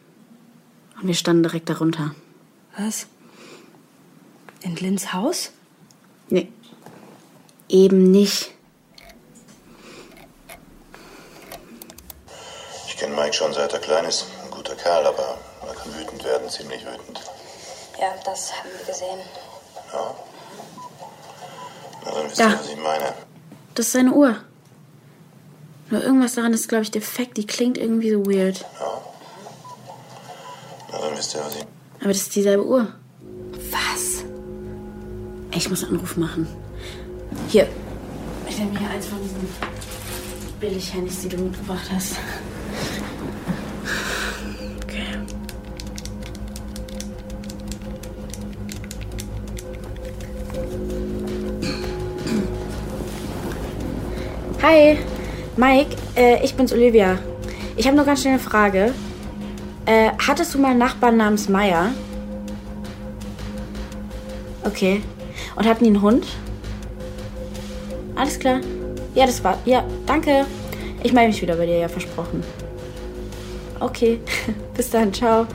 Und 1.02 1.08
wir 1.08 1.16
standen 1.16 1.42
direkt 1.42 1.70
darunter. 1.70 2.14
Was? 2.78 3.08
In 4.62 4.76
Lins 4.76 5.12
Haus? 5.14 5.52
Nee. 6.30 6.52
Eben 7.68 8.12
nicht. 8.12 8.52
Ich 12.88 12.98
kenne 12.98 13.16
Mike 13.16 13.34
schon 13.34 13.54
seit 13.54 13.74
er 13.74 13.80
klein 13.80 14.06
ist. 14.06 14.26
Ein 14.44 14.52
guter 14.52 14.76
Kerl, 14.76 15.06
aber 15.08 15.38
er 15.68 15.74
kann 15.74 15.94
wütend 15.98 16.24
werden, 16.24 16.50
ziemlich 16.50 16.86
wütend. 16.86 17.22
Ja, 18.00 18.14
das 18.26 18.54
haben 18.54 18.70
wir 18.78 18.86
gesehen. 18.86 19.20
Ja. 19.94 20.16
Na, 22.06 22.12
dann 22.12 22.26
wisst 22.28 22.40
Da. 22.40 22.50
ihr, 22.50 22.60
was 22.60 22.70
ich 22.70 22.78
meine. 22.78 23.14
Das 23.76 23.86
ist 23.88 23.92
seine 23.94 24.12
Uhr. 24.14 24.36
Nur 25.90 26.04
irgendwas 26.04 26.36
daran 26.36 26.54
ist, 26.54 26.70
glaube 26.70 26.84
ich, 26.84 26.92
defekt. 26.92 27.38
Die 27.38 27.46
klingt 27.48 27.78
irgendwie 27.78 28.12
so 28.12 28.26
weird. 28.26 28.66
Na, 30.92 31.00
dann 31.00 31.18
wisst 31.18 31.34
ihr, 31.36 31.42
was 31.44 31.56
ich 31.56 31.66
Aber 32.00 32.10
das 32.10 32.18
ist 32.18 32.36
dieselbe 32.36 32.66
Uhr. 32.66 32.94
Was? 33.72 34.21
Ich 35.54 35.70
muss 35.70 35.84
einen 35.84 35.96
Anruf 35.96 36.18
machen. 36.18 36.48
Hier. 37.50 37.68
Ich 38.50 38.58
nehme 38.58 38.78
hier 38.80 38.90
eins 38.90 39.06
von 39.06 39.20
diesen 39.22 39.48
Billig-Handys, 40.60 41.22
die 41.22 41.30
du 41.30 41.38
mitgebracht 41.38 41.90
hast. 41.94 42.16
Okay. 44.84 45.20
Hi, 54.62 54.98
Mike, 55.58 55.96
äh, 56.16 56.44
ich 56.44 56.56
bin's 56.56 56.72
Olivia. 56.74 57.18
Ich 57.76 57.88
habe 57.88 57.96
nur 57.96 58.06
ganz 58.06 58.22
schnell 58.22 58.34
eine 58.34 58.44
Frage. 58.44 58.94
Äh, 59.86 60.12
hattest 60.28 60.54
du 60.54 60.60
mal 60.60 60.70
einen 60.70 60.80
Nachbarn 60.80 61.18
namens 61.18 61.50
Meier? 61.50 61.94
Okay. 64.64 65.02
Und 65.56 65.68
hatten 65.68 65.84
die 65.84 65.90
einen 65.90 66.02
Hund? 66.02 66.26
Alles 68.16 68.40
klar. 68.40 68.62
Ja, 69.16 69.26
das 69.26 69.44
war. 69.44 69.58
Ja, 69.66 69.84
danke. 70.06 70.46
Ich 71.04 71.14
melde 71.14 71.30
mich 71.32 71.42
wieder 71.42 71.56
bei 71.56 71.66
dir, 71.66 71.80
ja, 71.80 71.90
versprochen. 71.90 72.44
Okay. 73.80 74.20
Bis 74.76 74.90
dann, 74.90 75.14
ciao. 75.14 75.48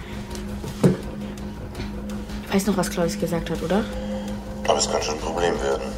Du 0.82 2.52
weißt 2.52 2.66
noch, 2.66 2.76
was 2.76 2.90
Claudius 2.90 3.18
gesagt 3.18 3.50
hat, 3.50 3.62
oder? 3.62 3.84
Aber 4.66 4.78
es 4.78 4.90
kann 4.90 5.00
schon 5.02 5.14
ein 5.14 5.20
Problem 5.20 5.54
werden. 5.62 5.92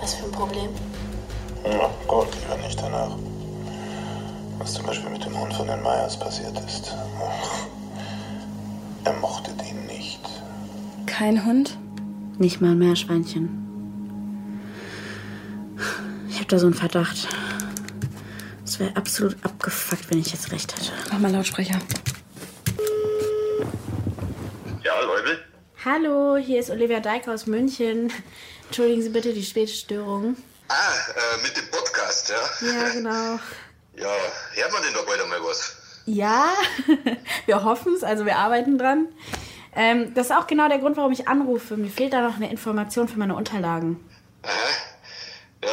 Was 0.00 0.14
für 0.14 0.24
ein 0.24 0.32
Problem? 0.32 0.70
Ja, 1.64 1.90
Gott, 2.08 2.28
lieber 2.40 2.56
nicht 2.62 2.80
danach. 2.80 3.16
Was 4.58 4.74
zum 4.74 4.86
Beispiel 4.86 5.10
mit 5.10 5.24
dem 5.24 5.38
Hund 5.38 5.52
von 5.52 5.66
den 5.66 5.82
Meyers 5.82 6.18
passiert 6.18 6.58
ist. 6.66 6.94
Er 9.04 9.12
mochte 9.14 9.52
den 9.52 9.86
nicht. 9.86 10.20
Kein 11.06 11.44
Hund? 11.44 11.76
Nicht 12.38 12.60
mal 12.60 12.72
ein 12.72 12.78
Meerschweinchen. 12.78 13.48
Ich 16.28 16.36
habe 16.36 16.46
da 16.46 16.58
so 16.58 16.66
einen 16.66 16.74
Verdacht. 16.74 17.28
Es 18.64 18.80
wäre 18.80 18.96
absolut 18.96 19.36
abgefuckt, 19.44 20.10
wenn 20.10 20.18
ich 20.18 20.32
jetzt 20.32 20.50
recht 20.50 20.74
hätte. 20.74 20.92
Mach 21.10 21.18
mal 21.18 21.30
Lautsprecher. 21.30 21.78
Ja, 24.82 25.00
Leubel? 25.02 25.38
Hallo, 25.84 26.36
hier 26.36 26.60
ist 26.60 26.70
Olivia 26.70 27.00
Deik 27.00 27.28
aus 27.28 27.46
München. 27.46 28.10
Entschuldigen 28.66 29.02
Sie 29.02 29.10
bitte 29.10 29.34
die 29.34 29.44
späte 29.44 29.72
Störung. 29.72 30.36
Ah, 30.68 30.74
äh, 30.74 31.42
mit 31.42 31.56
dem 31.56 31.70
Podcast, 31.70 32.30
ja? 32.30 32.66
Ja, 32.66 32.88
genau. 32.94 33.38
Ja, 33.96 34.08
hört 34.54 34.72
man 34.72 34.82
denn 34.82 34.94
da 34.94 35.02
bald 35.02 35.20
einmal 35.20 35.40
was? 35.44 35.76
Ja, 36.06 36.52
wir 37.46 37.62
hoffen 37.62 37.94
es, 37.94 38.02
also 38.02 38.24
wir 38.24 38.36
arbeiten 38.36 38.78
dran. 38.78 39.08
Ähm, 39.74 40.12
das 40.14 40.26
ist 40.26 40.36
auch 40.36 40.46
genau 40.46 40.68
der 40.68 40.78
Grund, 40.78 40.96
warum 40.96 41.12
ich 41.12 41.28
anrufe. 41.28 41.76
Mir 41.76 41.90
fehlt 41.90 42.12
da 42.12 42.20
noch 42.20 42.36
eine 42.36 42.50
Information 42.50 43.08
für 43.08 43.18
meine 43.18 43.34
Unterlagen. 43.34 44.04
Aha. 44.42 44.50
Ja, 45.64 45.70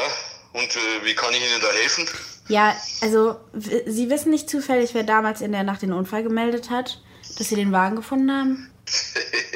und 0.53 0.75
äh, 0.75 1.05
wie 1.05 1.15
kann 1.15 1.31
ich 1.33 1.39
Ihnen 1.41 1.61
da 1.61 1.71
helfen? 1.71 2.07
Ja, 2.47 2.75
also 3.01 3.39
Sie 3.53 4.09
wissen 4.09 4.29
nicht 4.31 4.49
zufällig, 4.49 4.93
wer 4.93 5.03
damals 5.03 5.41
in 5.41 5.51
der 5.51 5.63
Nacht 5.63 5.81
den 5.81 5.93
Unfall 5.93 6.23
gemeldet 6.23 6.69
hat, 6.69 7.01
dass 7.37 7.49
Sie 7.49 7.55
den 7.55 7.71
Wagen 7.71 7.95
gefunden 7.95 8.31
haben? 8.31 8.71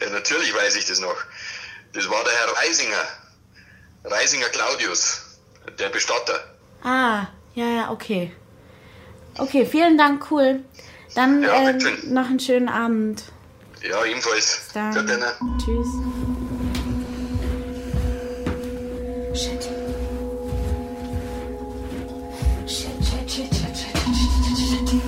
Ja, 0.00 0.10
natürlich 0.10 0.54
weiß 0.54 0.76
ich 0.76 0.86
das 0.86 1.00
noch. 1.00 1.16
Das 1.92 2.08
war 2.10 2.22
der 2.24 2.32
Herr 2.32 2.56
Reisinger. 2.62 3.02
Reisinger 4.04 4.48
Claudius, 4.48 5.38
der 5.78 5.88
Bestatter. 5.88 6.38
Ah, 6.82 7.26
ja, 7.54 7.66
ja, 7.66 7.90
okay. 7.90 8.32
Okay, 9.38 9.66
vielen 9.66 9.96
Dank, 9.96 10.30
cool. 10.30 10.60
Dann 11.14 11.42
Ja, 11.42 11.70
ähm, 11.70 11.78
noch 12.12 12.26
einen 12.26 12.40
schönen 12.40 12.68
Abend. 12.68 13.24
Ja, 13.82 14.04
ebenfalls. 14.04 14.62
Bis 14.64 14.72
dann. 14.72 14.94
Tschüss. 15.58 15.86
Shit. 19.34 19.68
Shit, 22.66 23.04
shit, 23.04 23.30
shit, 23.30 23.54
shit, 23.54 23.54
shit, 23.54 23.86
shit, 24.16 24.58
shit, 24.58 24.88
shit. 24.88 25.00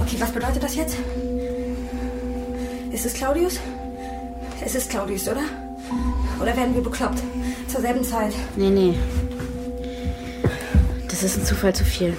Okay, 0.00 0.16
was 0.18 0.30
bedeutet 0.30 0.62
das 0.62 0.74
jetzt? 0.76 0.96
Ist 2.92 3.06
es 3.06 3.14
Claudius? 3.14 3.58
Es 4.64 4.74
ist 4.74 4.90
Claudius, 4.90 5.26
oder? 5.28 5.42
Oder 6.40 6.56
werden 6.56 6.74
wir 6.74 6.82
bekloppt? 6.82 7.20
Zur 7.68 7.80
selben 7.80 8.04
Zeit. 8.04 8.32
Nee, 8.56 8.70
nee. 8.70 8.94
Das 11.08 11.22
ist 11.22 11.38
ein 11.38 11.44
Zufall 11.46 11.74
zu 11.74 11.84
viel. 11.84 12.16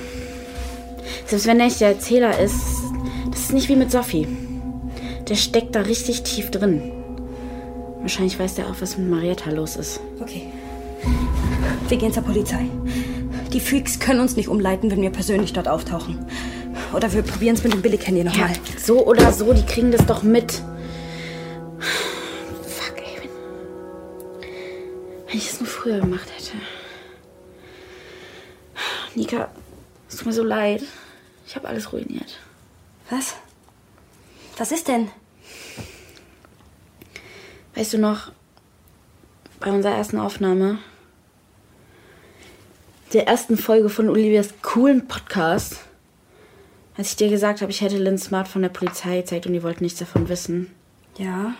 Selbst 1.27 1.46
wenn 1.46 1.60
er 1.60 1.65
nicht 1.68 1.80
der 1.80 1.89
Erzähler 1.89 2.38
ist, 2.39 2.56
das 3.32 3.42
ist 3.42 3.53
nicht 3.53 3.70
wie 3.70 3.75
mit 3.75 3.92
Sophie. 3.92 4.27
Der 5.27 5.36
steckt 5.36 5.75
da 5.75 5.82
richtig 5.82 6.24
tief 6.24 6.51
drin. 6.51 6.92
Wahrscheinlich 8.01 8.38
weiß 8.38 8.56
der 8.56 8.68
auch, 8.68 8.75
was 8.80 8.98
mit 8.98 9.10
Marietta 9.10 9.50
los 9.51 9.77
ist. 9.77 10.01
Okay. 10.20 10.51
Wir 11.88 11.98
gehen 11.98 12.12
zur 12.12 12.24
Polizei. 12.24 12.65
Die 13.53 13.60
Freaks 13.60 14.00
können 14.00 14.20
uns 14.20 14.36
nicht 14.36 14.50
umleiten, 14.50 14.92
wenn 14.92 15.01
wir 15.01 15.12
persönlich 15.12 15.53
dort 15.53 15.68
auftauchen. 15.68 16.25
Oder 16.94 17.13
wir 17.13 17.22
probieren 17.22 17.56
es 17.56 17.63
mit 17.63 17.74
dem 17.74 17.82
Billighandy 17.82 18.24
nochmal. 18.24 18.51
Ja, 18.51 18.80
so 18.80 19.06
oder 19.06 19.32
so, 19.32 19.53
die 19.53 19.65
kriegen 19.65 19.92
das 19.92 20.06
doch 20.06 20.24
mit. 20.24 20.62
Fuck, 21.80 22.98
ey. 22.98 23.22
Wenn, 23.22 23.30
wenn 25.27 25.38
ich 25.38 25.50
es 25.50 25.60
nur 25.60 25.68
früher 25.68 26.00
gemacht 26.00 26.27
hätte. 26.36 26.58
Nika, 29.15 29.50
es 30.10 30.18
tut 30.18 30.25
mir 30.25 30.34
so 30.34 30.44
leid. 30.44 30.84
Ich 31.48 31.56
habe 31.56 31.68
alles 31.68 31.94
ruiniert. 31.94 32.39
Was? 33.10 33.36
Was 34.57 34.72
ist 34.72 34.88
denn? 34.88 35.10
Weißt 37.75 37.93
du 37.93 37.98
noch, 37.98 38.31
bei 39.60 39.72
unserer 39.72 39.95
ersten 39.95 40.19
Aufnahme, 40.19 40.77
der 43.13 43.27
ersten 43.27 43.57
Folge 43.57 43.89
von 43.89 44.10
Olivias 44.10 44.53
coolen 44.62 45.07
Podcast, 45.07 45.79
als 46.96 47.09
ich 47.09 47.16
dir 47.16 47.29
gesagt 47.29 47.61
habe, 47.61 47.72
ich 47.72 47.81
hätte 47.81 47.98
Lynn 47.98 48.20
Smart 48.20 48.48
von 48.48 48.61
der 48.61 48.70
Polizei 48.70 49.22
gezeigt 49.22 49.48
und 49.48 49.53
die 49.53 49.63
wollten 49.63 49.83
nichts 49.83 50.00
davon 50.00 50.29
wissen. 50.29 50.74
Ja. 51.18 51.55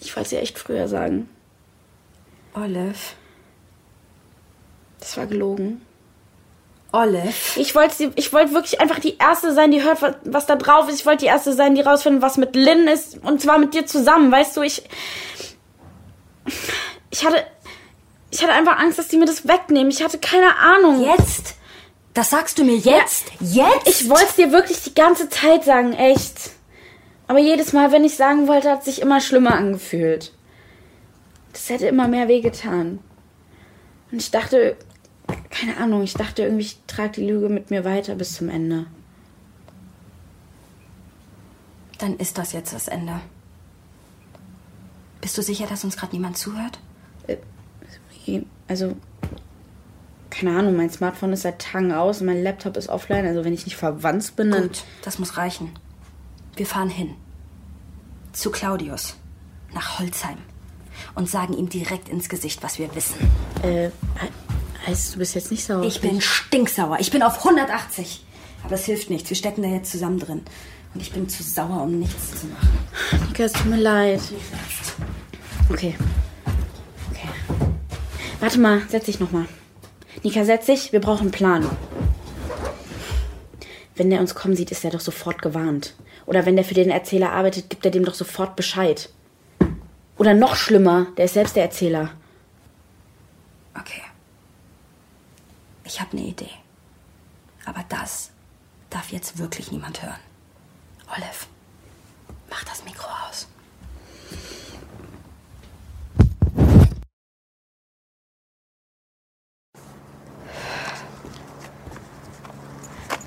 Ich 0.00 0.16
wollte 0.16 0.30
sie 0.30 0.36
echt 0.36 0.58
früher 0.58 0.88
sagen. 0.88 1.28
Olive. 2.54 2.94
Das 4.98 5.16
war 5.16 5.26
gelogen. 5.26 5.82
Olive. 6.96 7.34
Ich 7.56 7.74
wollte 7.74 7.94
sie, 7.94 8.10
ich 8.16 8.32
wollte 8.32 8.52
wirklich 8.52 8.80
einfach 8.80 8.98
die 8.98 9.16
erste 9.18 9.52
sein, 9.52 9.70
die 9.70 9.82
hört, 9.82 10.02
was, 10.02 10.14
was 10.24 10.46
da 10.46 10.56
drauf 10.56 10.88
ist. 10.88 11.00
Ich 11.00 11.06
wollte 11.06 11.24
die 11.24 11.26
erste 11.26 11.52
sein, 11.52 11.74
die 11.74 11.82
rausfindet, 11.82 12.22
was 12.22 12.36
mit 12.36 12.56
Lynn 12.56 12.88
ist. 12.88 13.22
Und 13.22 13.40
zwar 13.40 13.58
mit 13.58 13.74
dir 13.74 13.86
zusammen. 13.86 14.32
Weißt 14.32 14.56
du, 14.56 14.62
ich. 14.62 14.82
Ich 17.10 17.24
hatte. 17.24 17.44
Ich 18.30 18.42
hatte 18.42 18.52
einfach 18.52 18.78
Angst, 18.78 18.98
dass 18.98 19.08
die 19.08 19.16
mir 19.16 19.26
das 19.26 19.46
wegnehmen. 19.46 19.90
Ich 19.90 20.02
hatte 20.02 20.18
keine 20.18 20.56
Ahnung. 20.56 21.02
Jetzt? 21.02 21.54
Das 22.12 22.30
sagst 22.30 22.58
du 22.58 22.64
mir 22.64 22.76
jetzt? 22.76 23.26
Jetzt? 23.40 23.86
Ich 23.86 24.08
wollte 24.08 24.26
es 24.28 24.34
dir 24.36 24.50
wirklich 24.50 24.82
die 24.82 24.94
ganze 24.94 25.28
Zeit 25.28 25.64
sagen, 25.64 25.92
echt. 25.92 26.50
Aber 27.28 27.38
jedes 27.38 27.72
Mal, 27.72 27.92
wenn 27.92 28.04
ich 28.04 28.16
sagen 28.16 28.48
wollte, 28.48 28.70
hat 28.70 28.80
es 28.80 28.86
sich 28.86 29.02
immer 29.02 29.20
schlimmer 29.20 29.54
angefühlt. 29.54 30.32
Das 31.52 31.68
hätte 31.68 31.86
immer 31.86 32.08
mehr 32.08 32.28
wehgetan. 32.28 33.00
Und 34.10 34.18
ich 34.18 34.30
dachte, 34.30 34.76
keine 35.58 35.78
Ahnung, 35.78 36.02
ich 36.02 36.12
dachte 36.12 36.42
irgendwie, 36.42 36.64
ich 36.64 36.78
trage 36.86 37.12
die 37.12 37.26
Lüge 37.26 37.48
mit 37.48 37.70
mir 37.70 37.84
weiter 37.84 38.14
bis 38.14 38.34
zum 38.34 38.50
Ende. 38.50 38.86
Dann 41.98 42.16
ist 42.18 42.36
das 42.36 42.52
jetzt 42.52 42.74
das 42.74 42.88
Ende. 42.88 43.20
Bist 45.22 45.38
du 45.38 45.42
sicher, 45.42 45.66
dass 45.66 45.82
uns 45.82 45.96
gerade 45.96 46.14
niemand 46.14 46.36
zuhört? 46.36 46.78
Also, 48.68 48.96
keine 50.28 50.58
Ahnung, 50.58 50.76
mein 50.76 50.90
Smartphone 50.90 51.32
ist 51.32 51.42
seit 51.42 51.58
Tagen 51.58 51.92
aus 51.92 52.20
und 52.20 52.26
mein 52.26 52.42
Laptop 52.42 52.76
ist 52.76 52.90
offline. 52.90 53.24
Also, 53.26 53.44
wenn 53.44 53.54
ich 53.54 53.64
nicht 53.64 53.76
verwandt 53.76 54.36
bin, 54.36 54.50
dann. 54.50 54.62
Gut, 54.64 54.84
das 55.02 55.18
muss 55.18 55.38
reichen. 55.38 55.70
Wir 56.54 56.66
fahren 56.66 56.90
hin. 56.90 57.14
Zu 58.32 58.50
Claudius. 58.50 59.16
Nach 59.72 59.98
Holzheim. 59.98 60.38
Und 61.14 61.30
sagen 61.30 61.54
ihm 61.54 61.70
direkt 61.70 62.10
ins 62.10 62.28
Gesicht, 62.28 62.62
was 62.62 62.78
wir 62.78 62.94
wissen. 62.94 63.16
Äh, 63.62 63.90
heißt, 64.86 65.14
du 65.14 65.18
bist 65.18 65.34
jetzt 65.34 65.50
nicht 65.50 65.64
sauer? 65.64 65.84
Ich 65.84 66.00
bin 66.00 66.20
stinksauer. 66.20 66.98
Ich 67.00 67.10
bin 67.10 67.22
auf 67.22 67.38
180. 67.38 68.22
Aber 68.64 68.74
es 68.74 68.84
hilft 68.84 69.10
nichts. 69.10 69.28
Wir 69.28 69.36
stecken 69.36 69.62
da 69.62 69.68
jetzt 69.68 69.90
zusammen 69.90 70.18
drin. 70.18 70.42
Und 70.94 71.00
ich 71.00 71.12
bin 71.12 71.28
zu 71.28 71.42
sauer, 71.42 71.82
um 71.82 71.98
nichts 71.98 72.40
zu 72.40 72.46
machen. 72.46 72.78
Nika, 73.28 73.44
es 73.44 73.52
tut 73.52 73.66
mir 73.66 73.76
leid. 73.76 74.20
Okay. 75.70 75.94
Okay. 77.10 77.28
Warte 78.40 78.58
mal, 78.58 78.82
setz 78.88 79.06
dich 79.06 79.20
nochmal. 79.20 79.46
Nika, 80.22 80.44
setz 80.44 80.66
dich. 80.66 80.92
Wir 80.92 81.00
brauchen 81.00 81.22
einen 81.22 81.30
Plan. 81.30 81.68
Wenn 83.94 84.10
der 84.10 84.20
uns 84.20 84.34
kommen 84.34 84.56
sieht, 84.56 84.70
ist 84.70 84.84
er 84.84 84.90
doch 84.90 85.00
sofort 85.00 85.42
gewarnt. 85.42 85.94
Oder 86.26 86.44
wenn 86.44 86.56
der 86.56 86.64
für 86.64 86.74
den 86.74 86.90
Erzähler 86.90 87.32
arbeitet, 87.32 87.70
gibt 87.70 87.84
er 87.84 87.90
dem 87.90 88.04
doch 88.04 88.14
sofort 88.14 88.56
Bescheid. 88.56 89.10
Oder 90.18 90.34
noch 90.34 90.56
schlimmer, 90.56 91.06
der 91.16 91.26
ist 91.26 91.34
selbst 91.34 91.56
der 91.56 91.64
Erzähler. 91.64 92.10
Okay. 93.78 94.02
Ich 95.86 96.00
habe 96.00 96.16
eine 96.16 96.26
Idee. 96.26 96.50
Aber 97.64 97.84
das 97.88 98.30
darf 98.90 99.12
jetzt 99.12 99.38
wirklich 99.38 99.70
niemand 99.70 100.02
hören. 100.02 100.18
Olive, 101.14 101.46
mach 102.50 102.64
das 102.64 102.84
Mikro 102.84 103.08
aus. 103.28 103.46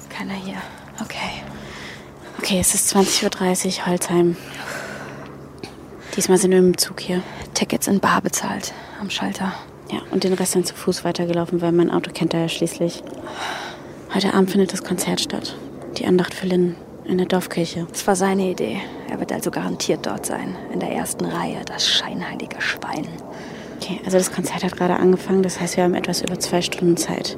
Keiner 0.10 0.34
hier. 0.34 0.62
Okay. 1.02 1.44
Okay, 2.40 2.60
es 2.60 2.76
ist 2.76 2.94
20.30 2.94 3.80
Uhr, 3.80 3.86
Holzheim. 3.86 4.36
Diesmal 6.16 6.38
sind 6.38 6.52
wir 6.52 6.60
im 6.60 6.78
Zug 6.78 7.00
hier. 7.00 7.24
Tickets 7.54 7.88
in 7.88 8.02
Bar 8.02 8.22
bezahlt. 8.22 8.74
Am 9.00 9.10
Schalter. 9.10 9.54
Ja, 9.92 10.00
und 10.12 10.24
den 10.24 10.34
Rest 10.34 10.56
dann 10.56 10.66
zu 10.66 10.76
Fuß 10.76 11.04
weitergelaufen, 11.04 11.62
weil 11.62 11.72
mein 11.72 11.92
Auto 11.92 12.12
kennt 12.12 12.34
er 12.34 12.42
ja 12.42 12.50
schließlich. 12.50 13.04
Heute 14.14 14.34
Abend 14.34 14.52
findet 14.52 14.74
das 14.74 14.84
Konzert 14.84 15.22
statt. 15.22 15.56
Die 15.98 16.06
Andacht 16.06 16.34
für 16.34 16.48
Lynn 16.48 16.76
in 17.06 17.18
der 17.18 17.28
Dorfkirche. 17.28 17.88
Es 17.92 18.06
war 18.06 18.16
seine 18.16 18.52
Idee. 18.52 18.80
Er 19.10 19.20
wird 19.20 19.32
also 19.32 19.50
garantiert 19.50 20.06
dort 20.06 20.26
sein. 20.26 20.56
In 20.72 20.80
der 20.80 20.92
ersten 20.92 21.26
Reihe. 21.26 21.58
Das 21.66 21.88
scheinheilige 21.88 22.62
Schwein. 22.62 23.08
Okay, 23.78 24.00
also 24.06 24.18
das 24.18 24.32
Konzert 24.32 24.64
hat 24.64 24.76
gerade 24.78 24.96
angefangen. 24.96 25.42
Das 25.42 25.60
heißt, 25.60 25.78
wir 25.78 25.84
haben 25.84 25.96
etwas 25.96 26.22
über 26.22 26.40
zwei 26.40 26.62
Stunden 26.62 26.98
Zeit. 26.98 27.38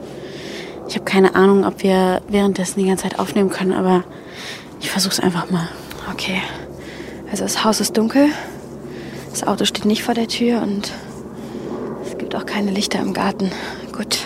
Ich 0.89 0.95
habe 0.95 1.05
keine 1.05 1.35
Ahnung, 1.35 1.65
ob 1.65 1.83
wir 1.83 2.21
währenddessen 2.27 2.81
die 2.81 2.87
ganze 2.87 3.03
Zeit 3.03 3.19
aufnehmen 3.19 3.49
können, 3.49 3.71
aber 3.71 4.03
ich 4.81 4.89
versuch's 4.89 5.19
einfach 5.21 5.49
mal. 5.49 5.69
Okay. 6.11 6.41
Also 7.29 7.43
das 7.43 7.63
Haus 7.63 7.79
ist 7.79 7.95
dunkel. 7.95 8.27
Das 9.29 9.47
Auto 9.47 9.63
steht 9.63 9.85
nicht 9.85 10.03
vor 10.03 10.15
der 10.15 10.27
Tür 10.27 10.61
und 10.61 10.91
es 11.09 11.10
gibt 12.31 12.43
auch 12.43 12.45
keine 12.45 12.71
Lichter 12.71 12.99
im 12.99 13.13
Garten. 13.13 13.51
Gut. 13.91 14.19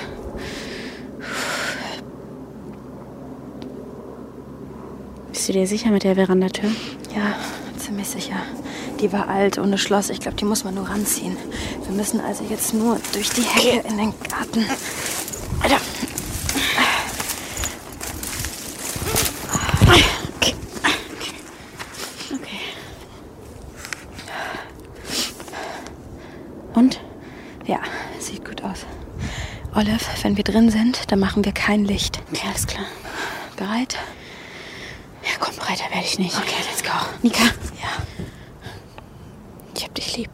Bist 5.31 5.49
du 5.49 5.53
dir 5.53 5.65
sicher 5.65 5.89
mit 5.89 6.03
der 6.03 6.13
Verandatür? 6.13 6.69
Ja, 7.15 7.35
ziemlich 7.79 8.07
sicher. 8.07 8.35
Die 9.01 9.11
war 9.11 9.27
alt, 9.27 9.57
ohne 9.57 9.79
Schloss. 9.79 10.11
Ich 10.11 10.19
glaube, 10.19 10.37
die 10.37 10.45
muss 10.45 10.63
man 10.63 10.75
nur 10.75 10.87
ranziehen. 10.87 11.35
Wir 11.83 11.95
müssen 11.95 12.19
also 12.19 12.43
jetzt 12.47 12.75
nur 12.75 12.99
durch 13.13 13.31
die 13.31 13.41
Hecke 13.41 13.87
in 13.87 13.97
den 13.97 14.13
Garten. 14.29 14.65
Alter. 15.63 15.77
Okay. 20.37 20.53
Okay. 22.35 22.59
Und? 26.75 26.99
Ja, 27.67 27.79
sieht 28.19 28.45
gut 28.45 28.63
aus. 28.63 28.85
Olive, 29.73 29.99
wenn 30.35 30.45
wir 30.45 30.53
drin 30.53 30.69
sind, 30.69 31.13
dann 31.13 31.19
machen 31.19 31.45
wir 31.45 31.53
kein 31.53 31.85
Licht. 31.85 32.19
Okay, 32.29 32.45
alles 32.49 32.67
klar. 32.67 32.85
Bereit? 33.55 33.95
Ja, 35.23 35.29
komm, 35.39 35.55
breiter 35.55 35.85
werde 35.85 36.05
ich 36.05 36.19
nicht. 36.19 36.35
Okay, 36.37 36.61
let's 36.69 36.83
go. 36.83 36.89
Nika, 37.21 37.45
Ja, 37.81 37.87
ich 39.73 39.83
hab 39.85 39.95
dich 39.95 40.17
lieb. 40.17 40.31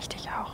ich 0.00 0.08
dich 0.08 0.28
auch. 0.30 0.50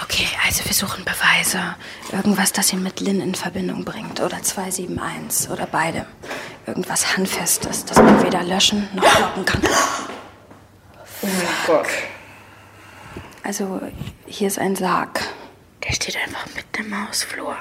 Okay, 0.00 0.28
also 0.46 0.64
wir 0.64 0.74
suchen 0.74 1.04
Beweise. 1.04 1.74
Irgendwas, 2.12 2.52
das 2.52 2.72
ihn 2.72 2.84
mit 2.84 3.00
Lynn 3.00 3.20
in 3.20 3.34
Verbindung 3.34 3.84
bringt. 3.84 4.20
Oder 4.20 4.40
271. 4.40 5.50
Oder 5.50 5.66
beide. 5.66 6.06
Irgendwas 6.66 7.16
Handfestes, 7.16 7.84
das 7.84 7.96
man 7.96 8.22
weder 8.22 8.44
löschen 8.44 8.88
noch 8.94 9.16
blocken 9.16 9.44
kann. 9.44 9.62
Oh 11.28 11.66
Gott. 11.66 11.88
Also, 13.42 13.80
hier 14.26 14.46
ist 14.46 14.58
ein 14.58 14.76
Sarg. 14.76 15.20
Der 15.84 15.92
steht 15.92 16.16
einfach 16.16 16.46
mitten 16.54 16.86
im 16.86 17.08
Hausflur. 17.08 17.56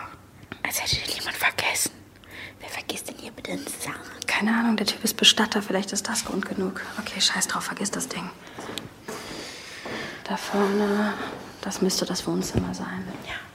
Als 0.63 0.81
hätte 0.81 0.95
den 0.97 1.15
jemand 1.15 1.35
vergessen. 1.35 1.91
Wer 2.59 2.69
vergisst 2.69 3.09
denn 3.09 3.15
hier 3.19 3.31
bitte 3.31 3.51
einen 3.51 3.67
Sarg? 3.67 4.27
Keine 4.27 4.51
Ahnung, 4.51 4.77
der 4.77 4.85
Typ 4.85 5.03
ist 5.03 5.15
Bestatter. 5.17 5.61
Vielleicht 5.61 5.91
ist 5.91 6.07
das 6.07 6.25
Grund 6.25 6.45
genug. 6.47 6.81
Okay, 6.99 7.19
scheiß 7.19 7.47
drauf, 7.47 7.63
vergiss 7.63 7.91
das 7.91 8.07
Ding. 8.07 8.29
Da 10.23 10.37
vorne, 10.37 11.13
das 11.61 11.81
müsste 11.81 12.05
das 12.05 12.27
Wohnzimmer 12.27 12.73
sein. 12.73 13.07
Ja. 13.25 13.46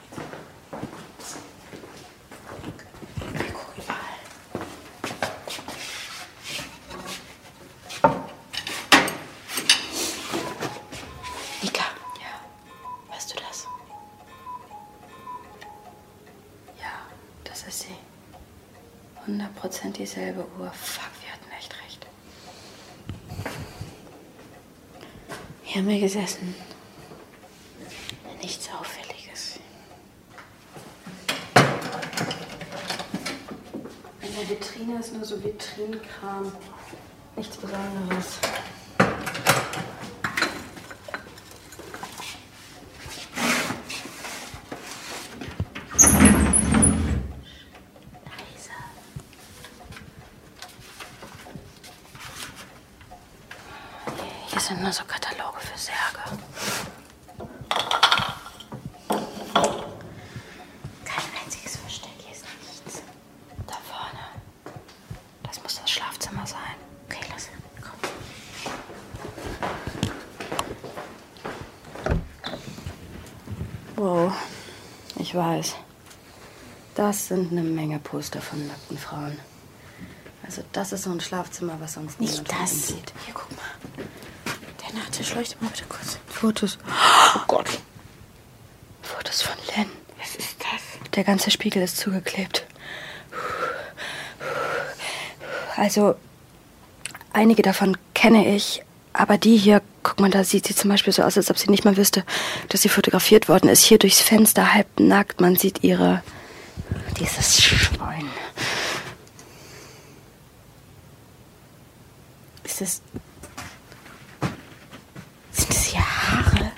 Wir 25.92 26.00
gesessen. 26.00 26.54
Nichts 28.40 28.68
Auffälliges. 28.72 29.60
In 34.22 34.34
der 34.34 34.48
Vitrine 34.48 34.98
ist 35.00 35.12
nur 35.14 35.24
so 35.24 35.42
Vitrinenkram. 35.44 36.50
Nichts 37.36 37.56
Besonderes. 37.58 38.38
Hier 54.50 54.60
sind 54.60 54.82
nur 54.82 54.92
so 54.92 55.02
Kataloge 55.04 55.60
für 55.60 55.78
Särge. 55.78 56.20
Kein 61.04 61.24
einziges 61.42 61.76
Versteck, 61.76 62.10
hier 62.18 62.32
ist 62.32 62.44
nichts. 62.60 63.02
Da 63.66 63.74
vorne. 63.90 64.20
Das 65.42 65.62
muss 65.62 65.80
das 65.80 65.90
Schlafzimmer 65.90 66.46
sein. 66.46 66.76
Okay, 67.08 67.24
lass. 67.30 67.48
Komm. 67.80 67.98
Wow. 73.96 74.32
Ich 75.32 75.38
weiß. 75.38 75.76
Das 76.94 77.28
sind 77.28 77.52
eine 77.52 77.62
Menge 77.62 77.98
Poster 77.98 78.42
von 78.42 78.66
nackten 78.68 78.98
Frauen. 78.98 79.38
Also 80.44 80.62
das 80.72 80.92
ist 80.92 81.04
so 81.04 81.10
ein 81.10 81.22
Schlafzimmer, 81.22 81.78
was 81.80 81.94
sonst 81.94 82.20
Nicht 82.20 82.52
das. 82.52 82.88
sieht. 82.88 83.14
Hier, 83.24 83.32
guck 83.32 83.50
mal. 83.52 84.04
Der 84.86 84.94
Nachttisch, 85.00 85.34
leuchtet 85.34 85.62
mal 85.62 85.70
bitte 85.70 85.86
kurz. 85.88 86.18
Fotos. 86.26 86.76
Oh 87.34 87.40
Gott. 87.48 87.66
Fotos 89.00 89.40
von 89.40 89.56
Lynn. 89.74 89.88
Was 90.18 90.36
ist 90.36 90.56
das? 90.60 91.10
Der 91.14 91.24
ganze 91.24 91.50
Spiegel 91.50 91.82
ist 91.82 91.96
zugeklebt. 91.96 92.66
Also, 95.76 96.14
einige 97.32 97.62
davon 97.62 97.96
kenne 98.12 98.54
ich, 98.54 98.82
aber 99.12 99.38
die 99.38 99.56
hier, 99.56 99.82
guck 100.02 100.20
mal, 100.20 100.30
da 100.30 100.44
sieht 100.44 100.66
sie 100.66 100.74
zum 100.74 100.90
Beispiel 100.90 101.12
so 101.12 101.22
aus, 101.22 101.36
als 101.36 101.50
ob 101.50 101.58
sie 101.58 101.70
nicht 101.70 101.84
mal 101.84 101.96
wüsste, 101.96 102.24
dass 102.68 102.82
sie 102.82 102.88
fotografiert 102.88 103.48
worden 103.48 103.68
ist. 103.68 103.84
Hier 103.84 103.98
durchs 103.98 104.20
Fenster, 104.20 104.74
halb 104.74 104.88
nackt, 104.98 105.40
man 105.40 105.56
sieht 105.56 105.82
ihre. 105.82 106.22
Dieses 107.18 107.62
Schwein. 107.62 108.28
Ist 112.64 112.80
das. 112.80 113.02
Sind 115.52 115.68
das 115.68 115.84
hier 115.84 116.00
Haare? 116.00 116.72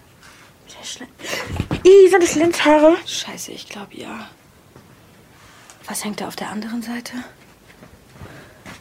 Ih, 1.86 2.08
sind 2.08 2.22
das 2.22 2.34
Lenzhaare? 2.34 2.96
Scheiße, 3.06 3.52
ich 3.52 3.68
glaube 3.68 3.94
ja. 3.96 4.28
Was 5.86 6.02
hängt 6.02 6.20
da 6.20 6.28
auf 6.28 6.36
der 6.36 6.48
anderen 6.48 6.82
Seite? 6.82 7.12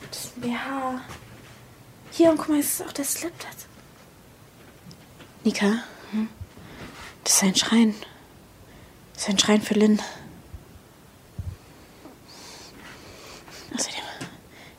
Das 0.10 0.26
ist 0.26 0.38
ein 0.38 0.42
BH. 0.42 1.02
Hier, 2.16 2.30
und 2.30 2.38
guck 2.38 2.50
mal, 2.50 2.58
das 2.58 2.80
ist 2.80 2.82
auch 2.84 2.94
der 2.94 3.06
Slip. 3.06 3.34
Das. 3.40 3.66
Nika? 5.44 5.84
Das 7.24 7.34
ist 7.34 7.44
ein 7.44 7.56
Schrein. 7.56 7.96
Das 9.16 9.24
ist 9.24 9.30
ein 9.30 9.40
Schrein 9.40 9.64
für 9.64 9.74
Lynn. 9.74 10.00
Außerdem, 13.74 14.04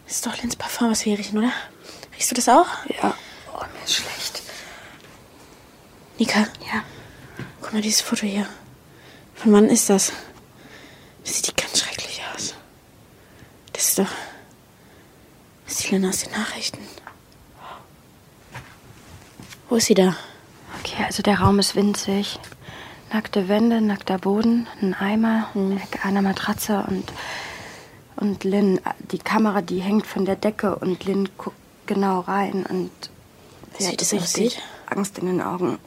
das 0.07 0.15
ist 0.15 0.27
doch 0.27 0.37
Lynns 0.41 0.55
Parfum, 0.55 0.93
was 0.93 1.05
wir 1.05 1.11
hier 1.11 1.19
riechen, 1.19 1.39
oder? 1.39 1.53
Riechst 2.13 2.31
du 2.31 2.37
das 2.37 2.49
auch? 2.49 2.69
Ja. 2.87 3.17
Oh, 3.53 3.59
mir 3.59 3.85
ist 3.85 3.95
schlecht. 3.95 4.43
Nika? 6.19 6.47
Ja. 6.73 6.85
Guck 7.61 7.73
mal, 7.73 7.83
dieses 7.83 8.01
Foto 8.01 8.27
hier. 8.27 8.47
Von 9.35 9.53
wann 9.53 9.69
ist 9.69 9.91
das? 9.91 10.13
Das 11.25 11.35
sieht 11.35 11.57
ganz 11.57 11.81
schrecklich 11.81 12.23
aus. 12.33 12.55
Das 13.73 13.89
ist 13.89 13.99
doch. 13.99 14.11
Das 15.65 15.75
ist 15.75 15.85
die 15.85 15.95
Lynn 15.97 16.07
aus 16.07 16.21
den 16.21 16.31
Nachrichten. 16.31 16.79
Wo 19.75 19.79
ist 19.79 19.87
sie 19.87 19.95
da? 19.95 20.15
Okay, 20.79 21.03
also 21.03 21.21
der 21.21 21.41
Raum 21.41 21.59
ist 21.59 21.75
winzig. 21.75 22.39
Nackte 23.13 23.49
Wände, 23.49 23.81
nackter 23.81 24.19
Boden, 24.19 24.69
ein 24.81 24.95
Eimer, 24.95 25.51
eine 26.01 26.23
Matratze 26.23 26.85
und, 26.87 27.13
und 28.15 28.45
Lynn, 28.45 28.81
die 29.11 29.19
Kamera, 29.19 29.63
die 29.63 29.81
hängt 29.81 30.07
von 30.07 30.27
der 30.27 30.37
Decke 30.37 30.77
und 30.77 31.05
Lynn 31.07 31.29
guckt 31.37 31.57
genau 31.87 32.21
rein 32.21 32.65
und 32.65 32.93
Wie 33.73 33.83
sie 33.83 33.91
sieht 33.91 33.93
hat 33.95 34.01
das 34.01 34.15
aussieht? 34.15 34.63
Angst 34.87 35.19
in 35.19 35.27
den 35.27 35.43
Augen. 35.43 35.81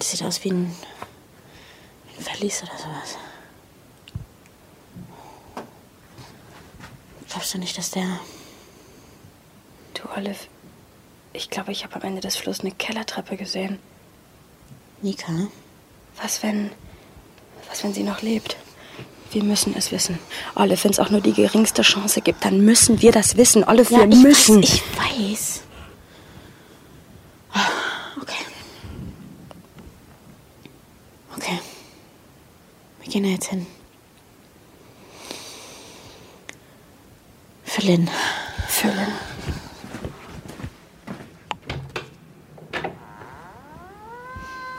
Das 0.00 0.10
sieht 0.10 0.24
aus 0.24 0.42
wie 0.42 0.50
ein, 0.50 0.74
wie 2.08 2.18
ein 2.18 2.24
Verlies 2.24 2.60
oder 2.64 2.76
sowas. 2.76 3.18
Glaubst 7.28 7.54
du 7.54 7.58
nicht, 7.58 7.78
dass 7.78 7.92
der. 7.92 8.18
Du, 9.94 10.08
Olive, 10.16 10.48
ich 11.34 11.50
glaube, 11.50 11.72
ich 11.72 11.84
habe 11.84 11.96
am 11.96 12.02
Ende 12.02 12.20
des 12.22 12.36
Flusses 12.36 12.62
eine 12.62 12.72
Kellertreppe 12.72 13.36
gesehen. 13.36 13.78
Nika? 15.02 15.32
Was, 16.22 16.42
wenn. 16.42 16.70
Was, 17.68 17.84
wenn 17.84 17.92
sie 17.92 18.02
noch 18.04 18.22
lebt? 18.22 18.56
Wir 19.32 19.42
müssen 19.42 19.74
es 19.76 19.90
wissen. 19.90 20.18
Olive, 20.54 20.84
wenn 20.84 20.92
es 20.92 21.00
auch 21.00 21.10
nur 21.10 21.20
die 21.20 21.32
geringste 21.32 21.82
Chance 21.82 22.20
gibt, 22.20 22.44
dann 22.44 22.64
müssen 22.64 23.02
wir 23.02 23.10
das 23.10 23.36
wissen. 23.36 23.64
Olive, 23.64 23.90
wir 23.90 24.08
ich 24.08 24.22
müssen. 24.22 24.62
Weiß, 24.62 24.72
ich 24.72 24.82
weiß. 24.96 25.60
Okay. 28.22 28.44
Okay. 31.36 31.58
Wir 33.02 33.12
gehen 33.12 33.24
da 33.24 33.30
jetzt 33.30 33.48
hin. 33.48 33.66
Für 37.64 37.80
Lynn. 37.82 38.08
Für 38.68 38.88
Lynn. 38.88 39.12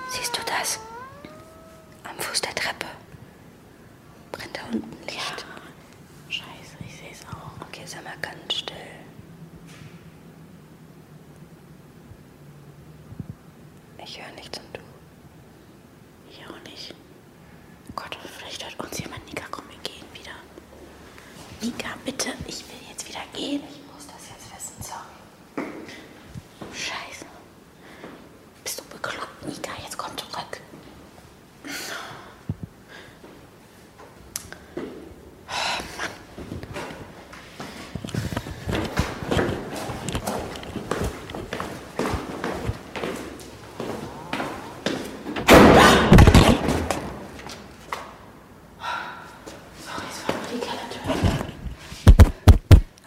Siehst 0.09 0.37
du 0.37 0.41
das? 0.45 0.79
Am 2.03 2.17
Fuß 2.19 2.41
der 2.41 2.55
Ich 14.07 14.21
höre 14.21 14.31
nichts 14.35 14.57
und 14.59 14.77
du? 14.77 14.79
Ich 16.29 16.39
auch 16.47 16.69
nicht. 16.69 16.93
Oh 17.89 17.93
Gott, 17.95 18.17
vielleicht 18.37 18.63
hört 18.63 18.79
uns 18.79 18.99
jemand. 18.99 19.25
Nika, 19.25 19.43
komm, 19.49 19.65
wir 19.69 19.77
gehen 19.79 20.05
wieder. 20.13 20.31
Nika, 21.61 21.89
bitte, 22.05 22.29
ich 22.47 22.59
will 22.67 22.77
jetzt 22.89 23.07
wieder 23.07 23.23
gehen. 23.33 23.61
Ich 23.63 23.81
muss 23.93 24.05
das 24.07 24.29
jetzt 24.29 24.53
wissen, 24.55 24.75
sorry. 24.83 25.69
Scheiße. 26.71 27.25
Bist 28.63 28.79
du 28.79 28.83
bekloppt, 28.85 29.45
Nika? 29.47 29.71
Jetzt 29.83 29.97
komm 29.97 30.15
zurück. 30.17 30.61
Oh, 35.47 35.81
Mann. 35.97 36.11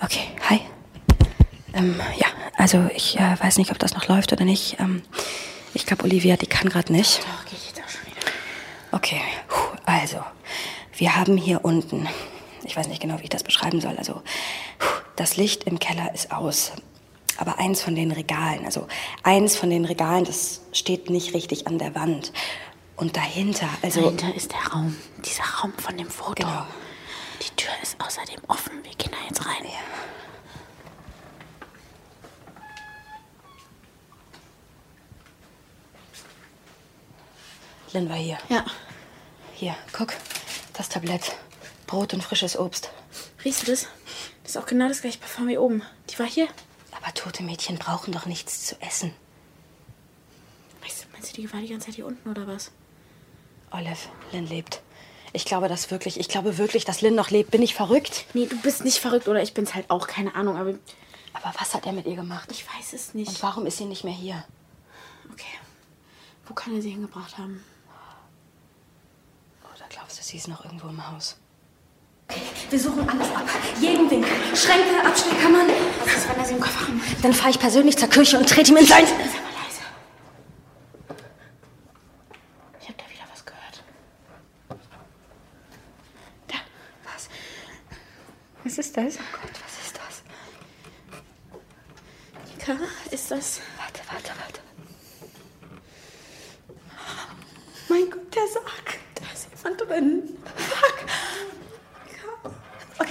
Okay, 0.00 0.28
hi. 0.48 0.60
Ähm, 1.74 2.00
ja, 2.16 2.26
also 2.74 2.90
ich 2.94 3.18
äh, 3.18 3.40
weiß 3.40 3.56
nicht, 3.56 3.70
ob 3.70 3.78
das 3.78 3.94
noch 3.94 4.08
läuft 4.08 4.30
oder 4.32 4.44
nicht. 4.44 4.78
Ähm, 4.78 5.02
ich 5.72 5.86
glaube, 5.86 6.04
Olivia, 6.04 6.36
die 6.36 6.46
kann 6.46 6.68
gerade 6.68 6.92
nicht. 6.92 7.20
Doch, 7.20 7.52
ich 7.52 7.68
jetzt 7.68 7.80
auch 7.80 7.88
schon 7.88 8.06
wieder. 8.06 8.20
Okay, 8.92 9.20
puh, 9.48 9.76
also, 9.86 10.18
wir 10.96 11.16
haben 11.16 11.38
hier 11.38 11.64
unten, 11.64 12.06
ich 12.64 12.76
weiß 12.76 12.88
nicht 12.88 13.00
genau, 13.00 13.18
wie 13.20 13.24
ich 13.24 13.30
das 13.30 13.42
beschreiben 13.42 13.80
soll, 13.80 13.96
also 13.96 14.22
das 15.16 15.38
Licht 15.38 15.64
im 15.64 15.78
Keller 15.78 16.12
ist 16.14 16.30
aus. 16.30 16.72
Aber 17.38 17.58
eins 17.58 17.82
von 17.82 17.94
den 17.94 18.10
Regalen, 18.10 18.66
also 18.66 18.86
eins 19.22 19.56
von 19.56 19.70
den 19.70 19.84
Regalen, 19.86 20.24
das 20.24 20.60
steht 20.72 21.08
nicht 21.08 21.32
richtig 21.34 21.66
an 21.68 21.78
der 21.78 21.94
Wand. 21.94 22.32
Und 22.96 23.16
dahinter, 23.16 23.68
also. 23.80 24.02
Dahinter 24.02 24.34
ist 24.34 24.52
der 24.52 24.72
Raum. 24.72 24.94
Dieser 25.24 25.44
Raum 25.44 25.72
von 25.78 25.96
dem 25.96 26.10
Foto. 26.10 26.34
Genau. 26.34 26.66
Die 27.40 27.56
Tür 27.56 27.72
ist 27.82 27.96
außerdem 27.98 28.40
offen. 28.48 28.72
Wir 28.82 28.92
gehen 28.98 29.12
da 29.12 29.18
jetzt 29.26 29.46
rein. 29.46 29.64
Lynn 37.92 38.08
war 38.08 38.16
hier. 38.16 38.38
Ja. 38.48 38.64
Hier, 39.54 39.74
guck. 39.92 40.12
Das 40.74 40.88
Tablett. 40.88 41.32
Brot 41.86 42.14
und 42.14 42.22
frisches 42.22 42.56
Obst. 42.58 42.90
Riechst 43.44 43.62
du 43.66 43.70
das? 43.70 43.86
Das 44.42 44.52
ist 44.52 44.56
auch 44.58 44.66
genau 44.66 44.88
das 44.88 45.00
gleiche 45.00 45.18
Parfum 45.18 45.48
wie 45.48 45.58
oben. 45.58 45.82
Die 46.10 46.18
war 46.18 46.26
hier. 46.26 46.48
Aber 46.92 47.12
tote 47.14 47.42
Mädchen 47.42 47.78
brauchen 47.78 48.12
doch 48.12 48.26
nichts 48.26 48.66
zu 48.66 48.80
essen. 48.82 49.12
Weißt 50.82 51.04
du, 51.04 51.06
meinst 51.12 51.30
du, 51.36 51.40
die 51.42 51.52
war 51.52 51.60
die 51.60 51.68
ganze 51.68 51.86
Zeit 51.86 51.96
hier 51.96 52.06
unten 52.06 52.28
oder 52.28 52.46
was? 52.46 52.70
Olive, 53.70 53.96
Lynn 54.32 54.46
lebt. 54.46 54.80
Ich 55.32 55.44
glaube 55.44 55.68
das 55.68 55.90
wirklich. 55.90 56.18
Ich 56.18 56.28
glaube 56.28 56.56
wirklich, 56.58 56.84
dass 56.84 57.00
Lynn 57.02 57.14
noch 57.14 57.30
lebt. 57.30 57.50
Bin 57.50 57.62
ich 57.62 57.74
verrückt? 57.74 58.24
Nee, 58.34 58.46
du 58.46 58.56
bist 58.60 58.84
nicht 58.84 58.98
verrückt 58.98 59.28
oder 59.28 59.42
ich 59.42 59.54
bin's 59.54 59.74
halt 59.74 59.90
auch, 59.90 60.06
keine 60.06 60.34
Ahnung, 60.34 60.56
aber 60.56 60.70
Aber 61.34 61.54
was 61.58 61.74
hat 61.74 61.86
er 61.86 61.92
mit 61.92 62.06
ihr 62.06 62.16
gemacht? 62.16 62.50
ich 62.50 62.64
weiß 62.66 62.92
es 62.94 63.14
nicht. 63.14 63.28
Und 63.28 63.42
warum 63.42 63.66
ist 63.66 63.76
sie 63.78 63.84
nicht 63.84 64.04
mehr 64.04 64.14
hier? 64.14 64.44
Okay. 65.32 65.44
Wo 66.46 66.54
kann 66.54 66.74
er 66.74 66.80
sie 66.82 66.90
hingebracht 66.90 67.36
haben? 67.36 67.62
Sie 70.28 70.36
ist 70.36 70.46
noch 70.46 70.62
irgendwo 70.62 70.88
im 70.88 71.10
Haus? 71.10 71.38
Wir 72.68 72.78
suchen 72.78 73.08
alles 73.08 73.28
ab. 73.34 73.48
Jeden 73.80 74.10
Winkel. 74.10 74.30
Schränke, 74.54 75.02
Abstellkammern. 75.02 75.68
Was 76.04 76.16
ist, 76.16 76.28
wenn 76.28 76.36
er 76.36 76.44
sie 76.44 76.52
im 76.52 76.60
Kofferraum 76.60 77.00
Dann 77.22 77.32
fahre 77.32 77.48
ich 77.48 77.58
persönlich 77.58 77.96
zur 77.96 78.10
Küche 78.10 78.36
und 78.36 78.46
trete 78.46 78.70
ihm 78.72 78.76
in 78.76 78.84
sein... 78.84 79.06
Sei 79.06 79.14
mal 79.14 79.22
leise. 79.22 79.80
Ich 82.78 82.88
hab 82.90 82.98
da 82.98 83.04
wieder 83.08 83.24
was 83.32 83.42
gehört. 83.46 83.82
Da. 86.48 86.56
Was? 87.04 87.30
Was 88.64 88.76
ist 88.76 88.96
das? 88.98 89.16
Oh 89.16 89.38
Gott, 89.40 89.52
was 89.64 89.86
ist 89.86 89.96
das? 89.96 90.22
Nika, 92.52 92.76
ist 93.10 93.30
das... 93.30 93.62
Warte, 93.78 94.02
warte, 94.12 94.32
warte. 94.38 94.60
Mein 97.88 98.10
Gott, 98.10 98.34
der 98.34 98.46
Sarg. 98.46 98.77
Drin. 99.88 100.22
Fuck. 100.56 101.04
Okay, 102.98 103.10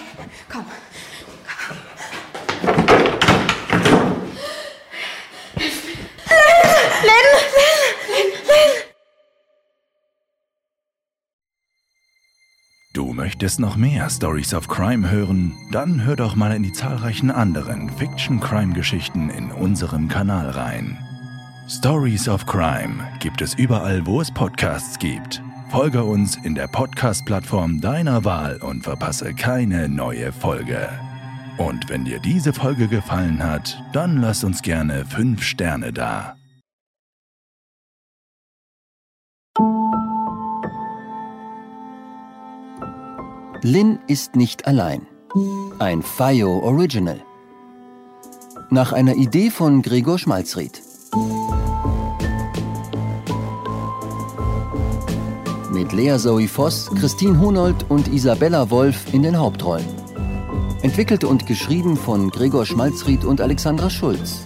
komm. 0.50 0.66
Du 12.94 13.14
möchtest 13.14 13.60
noch 13.60 13.76
mehr 13.76 14.10
Stories 14.10 14.54
of 14.54 14.68
Crime 14.68 15.10
hören? 15.10 15.56
Dann 15.72 16.04
hör 16.04 16.16
doch 16.16 16.36
mal 16.36 16.52
in 16.56 16.64
die 16.64 16.74
zahlreichen 16.74 17.30
anderen 17.32 17.90
Fiction-Crime-Geschichten 17.92 19.30
in 19.30 19.52
unserem 19.52 20.08
Kanal 20.08 20.50
rein. 20.50 20.98
Stories 21.70 22.28
of 22.28 22.46
Crime 22.46 23.08
gibt 23.20 23.42
es 23.42 23.54
überall, 23.54 24.06
wo 24.06 24.22
es 24.22 24.32
Podcasts 24.32 24.98
gibt. 24.98 25.44
Folge 25.70 26.06
uns 26.06 26.38
in 26.38 26.56
der 26.56 26.68
Podcast-Plattform 26.68 27.82
deiner 27.82 28.24
Wahl 28.24 28.58
und 28.62 28.84
verpasse 28.84 29.34
keine 29.34 29.90
neue 29.90 30.32
Folge. 30.32 30.90
Und 31.58 31.90
wenn 31.90 32.06
dir 32.06 32.20
diese 32.20 32.54
Folge 32.54 32.88
gefallen 32.88 33.44
hat, 33.44 33.78
dann 33.92 34.22
lass 34.22 34.46
uns 34.46 34.62
gerne 34.62 35.06
5 35.06 35.44
Sterne 35.44 35.92
da. 35.92 36.38
Lynn 43.62 44.00
ist 44.08 44.38
nicht 44.38 44.68
allein. 44.68 45.06
Ein 45.80 46.02
FIO 46.02 46.60
Original. 46.60 47.22
Nach 48.70 48.94
einer 48.94 49.16
Idee 49.16 49.50
von 49.50 49.82
Gregor 49.82 50.18
Schmalzried. 50.18 50.87
Lea 55.98 56.16
Zoe 56.20 56.48
Voss, 56.48 56.92
Christine 56.92 57.40
Hunold 57.40 57.90
und 57.90 58.08
Isabella 58.08 58.70
Wolf 58.70 59.12
in 59.16 59.24
den 59.24 59.36
Hauptrollen. 59.36 59.84
Entwickelt 60.84 61.24
und 61.24 61.48
geschrieben 61.48 61.98
von 61.98 62.30
Gregor 62.30 62.68
Schmalzried 62.68 63.26
und 63.26 63.42
Alexandra 63.42 63.90
Schulz. 63.90 64.46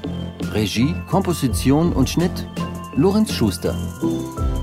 Regie, 0.53 0.95
Komposition 1.09 1.91
und 1.91 2.09
Schnitt 2.09 2.47
Lorenz 2.95 3.33
Schuster. 3.33 3.75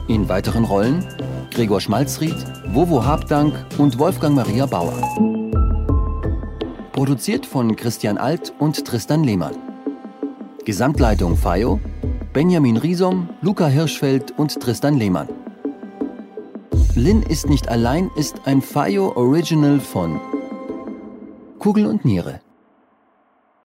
In 0.09 0.31
weiteren 0.31 0.64
Rollen 0.64 1.05
Gregor 1.51 1.83
Schmalzried, 1.83 2.37
Wovo 2.72 3.05
Habdank 3.05 3.53
und 3.77 3.98
Wolfgang 3.98 4.35
Maria 4.35 4.64
Bauer. 4.64 4.96
Produziert 6.92 7.44
von 7.44 7.77
Christian 7.77 8.16
Alt 8.16 8.55
und 8.59 8.83
Tristan 8.87 9.24
Lehmann. 9.24 9.57
Gesamtleitung 10.64 11.37
FIO, 11.37 11.81
Benjamin 12.33 12.79
Riesom, 12.79 13.29
Luca 13.42 13.66
Hirschfeld 13.66 14.33
und 14.38 14.59
Tristan 14.59 14.94
Lehmann. 14.94 15.29
Lynn 16.98 17.22
ist 17.22 17.48
nicht 17.48 17.68
allein 17.68 18.11
ist 18.16 18.40
ein 18.46 18.61
FIO 18.61 19.14
Original 19.14 19.78
von 19.78 20.20
Kugel 21.61 21.87
und 21.87 22.04
Niere. 22.04 22.40